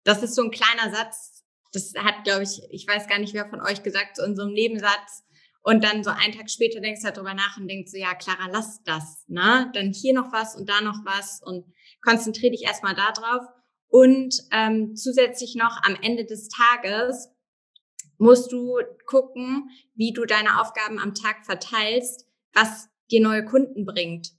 das 0.04 0.22
ist 0.22 0.34
so 0.34 0.42
ein 0.42 0.50
kleiner 0.50 0.90
Satz, 0.94 1.44
das 1.72 1.92
hat, 1.98 2.24
glaube 2.24 2.44
ich, 2.44 2.62
ich 2.70 2.86
weiß 2.88 3.08
gar 3.08 3.18
nicht, 3.18 3.34
wer 3.34 3.48
von 3.48 3.60
euch 3.60 3.82
gesagt, 3.82 4.16
so 4.16 4.22
in 4.22 4.36
so 4.36 4.42
einem 4.42 4.52
Nebensatz. 4.52 5.24
Und 5.68 5.84
dann 5.84 6.02
so 6.02 6.08
einen 6.08 6.32
Tag 6.32 6.48
später 6.48 6.80
denkst 6.80 7.02
du 7.02 7.08
halt 7.08 7.18
drüber 7.18 7.34
nach 7.34 7.58
und 7.58 7.68
denkst 7.68 7.90
so, 7.90 7.98
ja, 7.98 8.14
Clara, 8.14 8.48
lass 8.50 8.82
das, 8.84 9.24
ne? 9.28 9.70
Dann 9.74 9.92
hier 9.92 10.14
noch 10.14 10.32
was 10.32 10.56
und 10.56 10.66
da 10.66 10.80
noch 10.80 11.04
was 11.04 11.42
und 11.44 11.66
konzentriere 12.00 12.52
dich 12.52 12.62
erstmal 12.62 12.94
da 12.94 13.12
drauf. 13.12 13.44
Und 13.88 14.34
ähm, 14.50 14.96
zusätzlich 14.96 15.56
noch 15.56 15.78
am 15.82 15.94
Ende 16.00 16.24
des 16.24 16.48
Tages 16.48 17.28
musst 18.16 18.50
du 18.50 18.78
gucken, 19.04 19.68
wie 19.94 20.14
du 20.14 20.24
deine 20.24 20.58
Aufgaben 20.58 20.98
am 20.98 21.14
Tag 21.14 21.44
verteilst, 21.44 22.26
was 22.54 22.88
dir 23.10 23.20
neue 23.20 23.44
Kunden 23.44 23.84
bringt. 23.84 24.30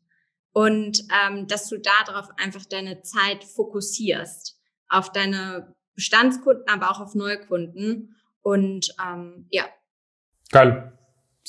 Und 0.52 1.04
ähm, 1.14 1.46
dass 1.46 1.70
du 1.70 1.78
darauf 1.78 2.30
einfach 2.38 2.66
deine 2.66 3.04
Zeit 3.04 3.44
fokussierst. 3.44 4.60
Auf 4.88 5.12
deine 5.12 5.76
Bestandskunden, 5.94 6.66
aber 6.68 6.90
auch 6.90 7.00
auf 7.00 7.14
Neukunden. 7.14 8.16
Und 8.42 8.96
ähm, 9.00 9.46
ja. 9.52 9.66
Geil. 10.50 10.96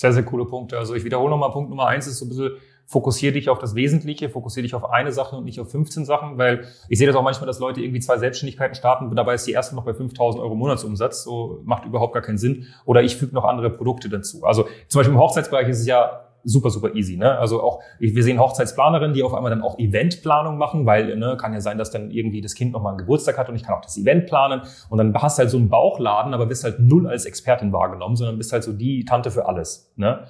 Sehr, 0.01 0.15
sehr 0.15 0.23
coole 0.23 0.47
Punkte. 0.47 0.79
Also 0.79 0.95
ich 0.95 1.05
wiederhole 1.05 1.29
nochmal, 1.29 1.51
Punkt 1.51 1.69
Nummer 1.69 1.87
eins 1.87 2.07
ist 2.07 2.21
so 2.21 2.25
ein 2.25 2.31
bisschen 2.31 2.53
fokussiere 2.87 3.35
dich 3.35 3.51
auf 3.51 3.59
das 3.59 3.75
Wesentliche, 3.75 4.31
fokussiere 4.31 4.63
dich 4.63 4.75
auf 4.75 4.91
eine 4.91 5.13
Sache 5.13 5.37
und 5.37 5.45
nicht 5.45 5.61
auf 5.61 5.71
15 5.71 6.07
Sachen, 6.07 6.39
weil 6.39 6.65
ich 6.89 6.97
sehe 6.97 7.07
das 7.07 7.15
auch 7.15 7.23
manchmal, 7.23 7.47
dass 7.47 7.59
Leute 7.59 7.83
irgendwie 7.83 8.01
zwei 8.01 8.17
Selbstständigkeiten 8.17 8.75
starten, 8.75 9.15
dabei 9.15 9.35
ist 9.35 9.47
die 9.47 9.53
erste 9.53 9.77
noch 9.77 9.85
bei 9.85 9.93
5000 9.93 10.43
Euro 10.43 10.55
Monatsumsatz, 10.55 11.23
so 11.23 11.61
macht 11.65 11.85
überhaupt 11.85 12.15
gar 12.15 12.23
keinen 12.23 12.39
Sinn. 12.39 12.67
Oder 12.87 13.03
ich 13.03 13.17
füge 13.17 13.35
noch 13.35 13.45
andere 13.45 13.69
Produkte 13.69 14.09
dazu. 14.09 14.43
Also 14.43 14.67
zum 14.89 15.01
Beispiel 15.01 15.15
im 15.15 15.21
Hochzeitsbereich 15.21 15.69
ist 15.69 15.81
es 15.81 15.87
ja 15.87 16.30
super, 16.45 16.71
super 16.71 16.95
easy. 16.95 17.17
Ne? 17.17 17.39
Also 17.39 17.63
auch, 17.63 17.83
wir 17.99 18.23
sehen 18.23 18.39
Hochzeitsplanerinnen, 18.39 19.15
die 19.15 19.23
auf 19.23 19.35
einmal 19.35 19.51
dann 19.51 19.63
auch 19.63 19.79
Eventplanung 19.79 20.59
machen, 20.59 20.87
weil 20.87 21.17
ne, 21.17 21.37
kann 21.39 21.53
ja 21.53 21.61
sein, 21.61 21.79
dass 21.79 21.91
dann 21.91 22.11
irgendwie 22.11 22.41
das 22.41 22.55
Kind 22.55 22.73
nochmal 22.73 22.93
einen 22.93 22.99
Geburtstag 22.99 23.39
hat 23.39 23.49
und 23.49 23.57
ich 23.57 23.63
kann 23.63 23.75
auch 23.75 23.81
das 23.81 23.97
Event 23.97 24.27
planen. 24.27 24.63
Und 24.89 24.99
dann 24.99 25.15
hast 25.15 25.39
du 25.39 25.41
halt 25.41 25.51
so 25.51 25.59
einen 25.59 25.69
Bauchladen, 25.69 26.35
aber 26.35 26.47
bist 26.47 26.65
halt 26.65 26.81
null 26.81 27.07
als 27.07 27.25
Expertin 27.25 27.73
wahrgenommen, 27.73 28.17
sondern 28.17 28.39
bist 28.39 28.53
halt 28.53 28.65
so 28.65 28.73
die 28.73 29.05
Tante 29.05 29.31
für 29.31 29.47
alles. 29.47 29.93
Ne? 29.97 30.27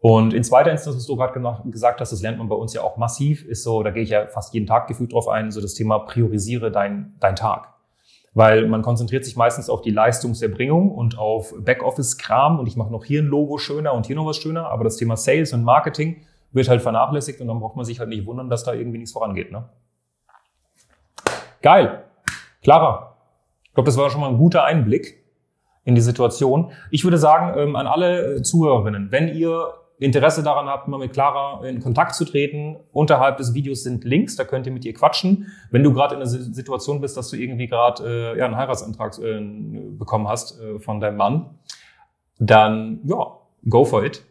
Und 0.00 0.32
in 0.32 0.42
zweiter 0.42 0.70
Instanz, 0.70 0.96
was 0.96 1.06
du 1.06 1.16
gerade 1.16 1.38
gesagt 1.70 2.00
hast, 2.00 2.10
das 2.10 2.22
lernt 2.22 2.38
man 2.38 2.48
bei 2.48 2.56
uns 2.56 2.72
ja 2.72 2.82
auch 2.82 2.96
massiv, 2.96 3.44
ist 3.44 3.62
so, 3.62 3.82
da 3.82 3.90
gehe 3.90 4.02
ich 4.02 4.10
ja 4.10 4.26
fast 4.26 4.54
jeden 4.54 4.66
Tag 4.66 4.86
gefühlt 4.88 5.12
drauf 5.12 5.28
ein, 5.28 5.50
so 5.50 5.60
das 5.60 5.74
Thema 5.74 5.98
priorisiere 6.00 6.70
dein, 6.70 7.16
dein 7.20 7.36
Tag. 7.36 7.74
Weil 8.32 8.68
man 8.68 8.82
konzentriert 8.82 9.24
sich 9.24 9.36
meistens 9.36 9.68
auf 9.68 9.82
die 9.82 9.90
Leistungserbringung 9.90 10.92
und 10.92 11.18
auf 11.18 11.52
Backoffice-Kram 11.58 12.60
und 12.60 12.66
ich 12.66 12.76
mache 12.76 12.92
noch 12.92 13.04
hier 13.04 13.22
ein 13.22 13.26
Logo 13.26 13.58
schöner 13.58 13.92
und 13.92 14.06
hier 14.06 14.16
noch 14.16 14.26
was 14.26 14.36
schöner, 14.36 14.68
aber 14.68 14.84
das 14.84 14.96
Thema 14.96 15.16
Sales 15.16 15.52
und 15.52 15.64
Marketing 15.64 16.22
wird 16.52 16.68
halt 16.68 16.82
vernachlässigt 16.82 17.40
und 17.40 17.48
dann 17.48 17.60
braucht 17.60 17.76
man 17.76 17.84
sich 17.84 17.98
halt 17.98 18.08
nicht 18.08 18.26
wundern, 18.26 18.48
dass 18.48 18.64
da 18.64 18.72
irgendwie 18.72 18.98
nichts 18.98 19.12
vorangeht. 19.12 19.50
Ne? 19.50 19.68
Geil. 21.62 22.04
Clara, 22.62 23.16
ich 23.64 23.74
glaube, 23.74 23.86
das 23.86 23.96
war 23.96 24.10
schon 24.10 24.20
mal 24.20 24.28
ein 24.28 24.38
guter 24.38 24.64
Einblick 24.64 25.24
in 25.84 25.94
die 25.94 26.00
Situation. 26.00 26.72
Ich 26.90 27.04
würde 27.04 27.18
sagen, 27.18 27.58
ähm, 27.58 27.76
an 27.76 27.86
alle 27.86 28.42
Zuhörerinnen, 28.42 29.10
wenn 29.10 29.28
ihr 29.28 29.74
Interesse 30.00 30.42
daran 30.42 30.66
habt, 30.66 30.88
mal 30.88 30.98
mit 30.98 31.12
Clara 31.12 31.64
in 31.66 31.80
Kontakt 31.80 32.14
zu 32.14 32.24
treten, 32.24 32.76
unterhalb 32.90 33.36
des 33.36 33.52
Videos 33.52 33.82
sind 33.82 34.02
Links, 34.04 34.34
da 34.34 34.44
könnt 34.44 34.66
ihr 34.66 34.72
mit 34.72 34.84
ihr 34.86 34.94
quatschen. 34.94 35.52
Wenn 35.70 35.82
du 35.82 35.92
gerade 35.92 36.14
in 36.14 36.22
einer 36.22 36.30
Situation 36.30 37.02
bist, 37.02 37.18
dass 37.18 37.28
du 37.28 37.36
irgendwie 37.36 37.66
gerade 37.66 38.34
äh, 38.34 38.38
ja, 38.38 38.46
einen 38.46 38.56
Heiratsantrag 38.56 39.18
äh, 39.18 39.40
bekommen 39.90 40.26
hast 40.26 40.58
äh, 40.58 40.78
von 40.78 41.00
deinem 41.00 41.18
Mann, 41.18 41.58
dann 42.38 43.00
ja, 43.04 43.36
go 43.68 43.84
for 43.84 44.02
it. 44.02 44.24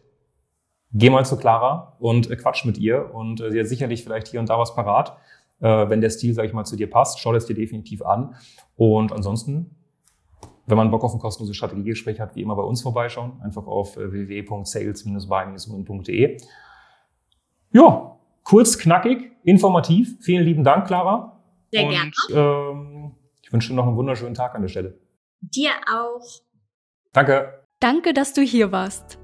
Geh 0.91 1.11
mal 1.11 1.23
zu 1.23 1.37
Clara 1.37 1.95
und 1.99 2.31
äh, 2.31 2.35
quatsch 2.35 2.65
mit 2.65 2.79
ihr 2.79 3.13
und 3.13 3.39
äh, 3.39 3.51
sie 3.51 3.59
hat 3.59 3.67
sicherlich 3.67 4.03
vielleicht 4.03 4.27
hier 4.27 4.39
und 4.39 4.49
da 4.49 4.57
was 4.57 4.73
parat. 4.73 5.17
Äh, 5.59 5.87
wenn 5.89 6.01
der 6.01 6.09
Stil, 6.09 6.33
sag 6.33 6.45
ich 6.45 6.53
mal, 6.53 6.65
zu 6.65 6.77
dir 6.77 6.89
passt, 6.89 7.19
schau 7.19 7.31
das 7.31 7.45
dir 7.45 7.53
definitiv 7.53 8.01
an. 8.01 8.33
Und 8.75 9.11
ansonsten 9.11 9.75
wenn 10.69 10.77
man 10.77 10.91
Bock 10.91 11.03
auf 11.03 11.13
ein 11.13 11.19
kostenloses 11.19 11.57
Strategiegespräch 11.57 12.19
hat, 12.19 12.35
wie 12.35 12.41
immer 12.41 12.55
bei 12.55 12.63
uns 12.63 12.81
vorbeischauen. 12.81 13.39
Einfach 13.41 13.67
auf 13.67 13.95
äh, 13.97 14.11
www.sales-by-women.de. 14.11 16.37
Ja, 17.71 18.17
kurz, 18.43 18.77
knackig, 18.77 19.31
informativ. 19.43 20.17
Vielen 20.21 20.43
lieben 20.43 20.63
Dank, 20.63 20.85
Clara. 20.87 21.41
Sehr 21.71 21.85
Und, 21.85 21.91
gerne. 21.91 22.11
Ähm, 22.31 23.15
ich 23.41 23.51
wünsche 23.51 23.69
dir 23.69 23.75
noch 23.75 23.87
einen 23.87 23.97
wunderschönen 23.97 24.35
Tag 24.35 24.55
an 24.55 24.61
der 24.61 24.69
Stelle. 24.69 24.97
Dir 25.41 25.71
auch. 25.91 26.41
Danke. 27.13 27.65
Danke, 27.79 28.13
dass 28.13 28.33
du 28.33 28.41
hier 28.41 28.71
warst. 28.71 29.17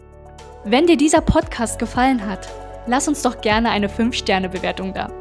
Wenn 0.63 0.87
dir 0.87 0.97
dieser 0.97 1.21
Podcast 1.21 1.77
gefallen 1.77 2.25
hat, 2.25 2.49
lass 2.87 3.07
uns 3.07 3.21
doch 3.21 3.41
gerne 3.41 3.69
eine 3.69 3.87
5-Sterne-Bewertung 3.87 4.93
da. 4.93 5.11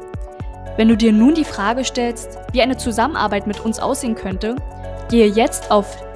Wenn 0.77 0.87
du 0.87 0.97
dir 0.97 1.13
nun 1.13 1.35
die 1.35 1.45
Frage 1.45 1.83
stellst, 1.83 2.39
wie 2.51 2.61
eine 2.61 2.77
Zusammenarbeit 2.77 3.45
mit 3.45 3.63
uns 3.63 3.79
aussehen 3.79 4.15
könnte, 4.15 4.55
gehe 5.09 5.27
jetzt 5.27 5.71
auf 5.71 6.04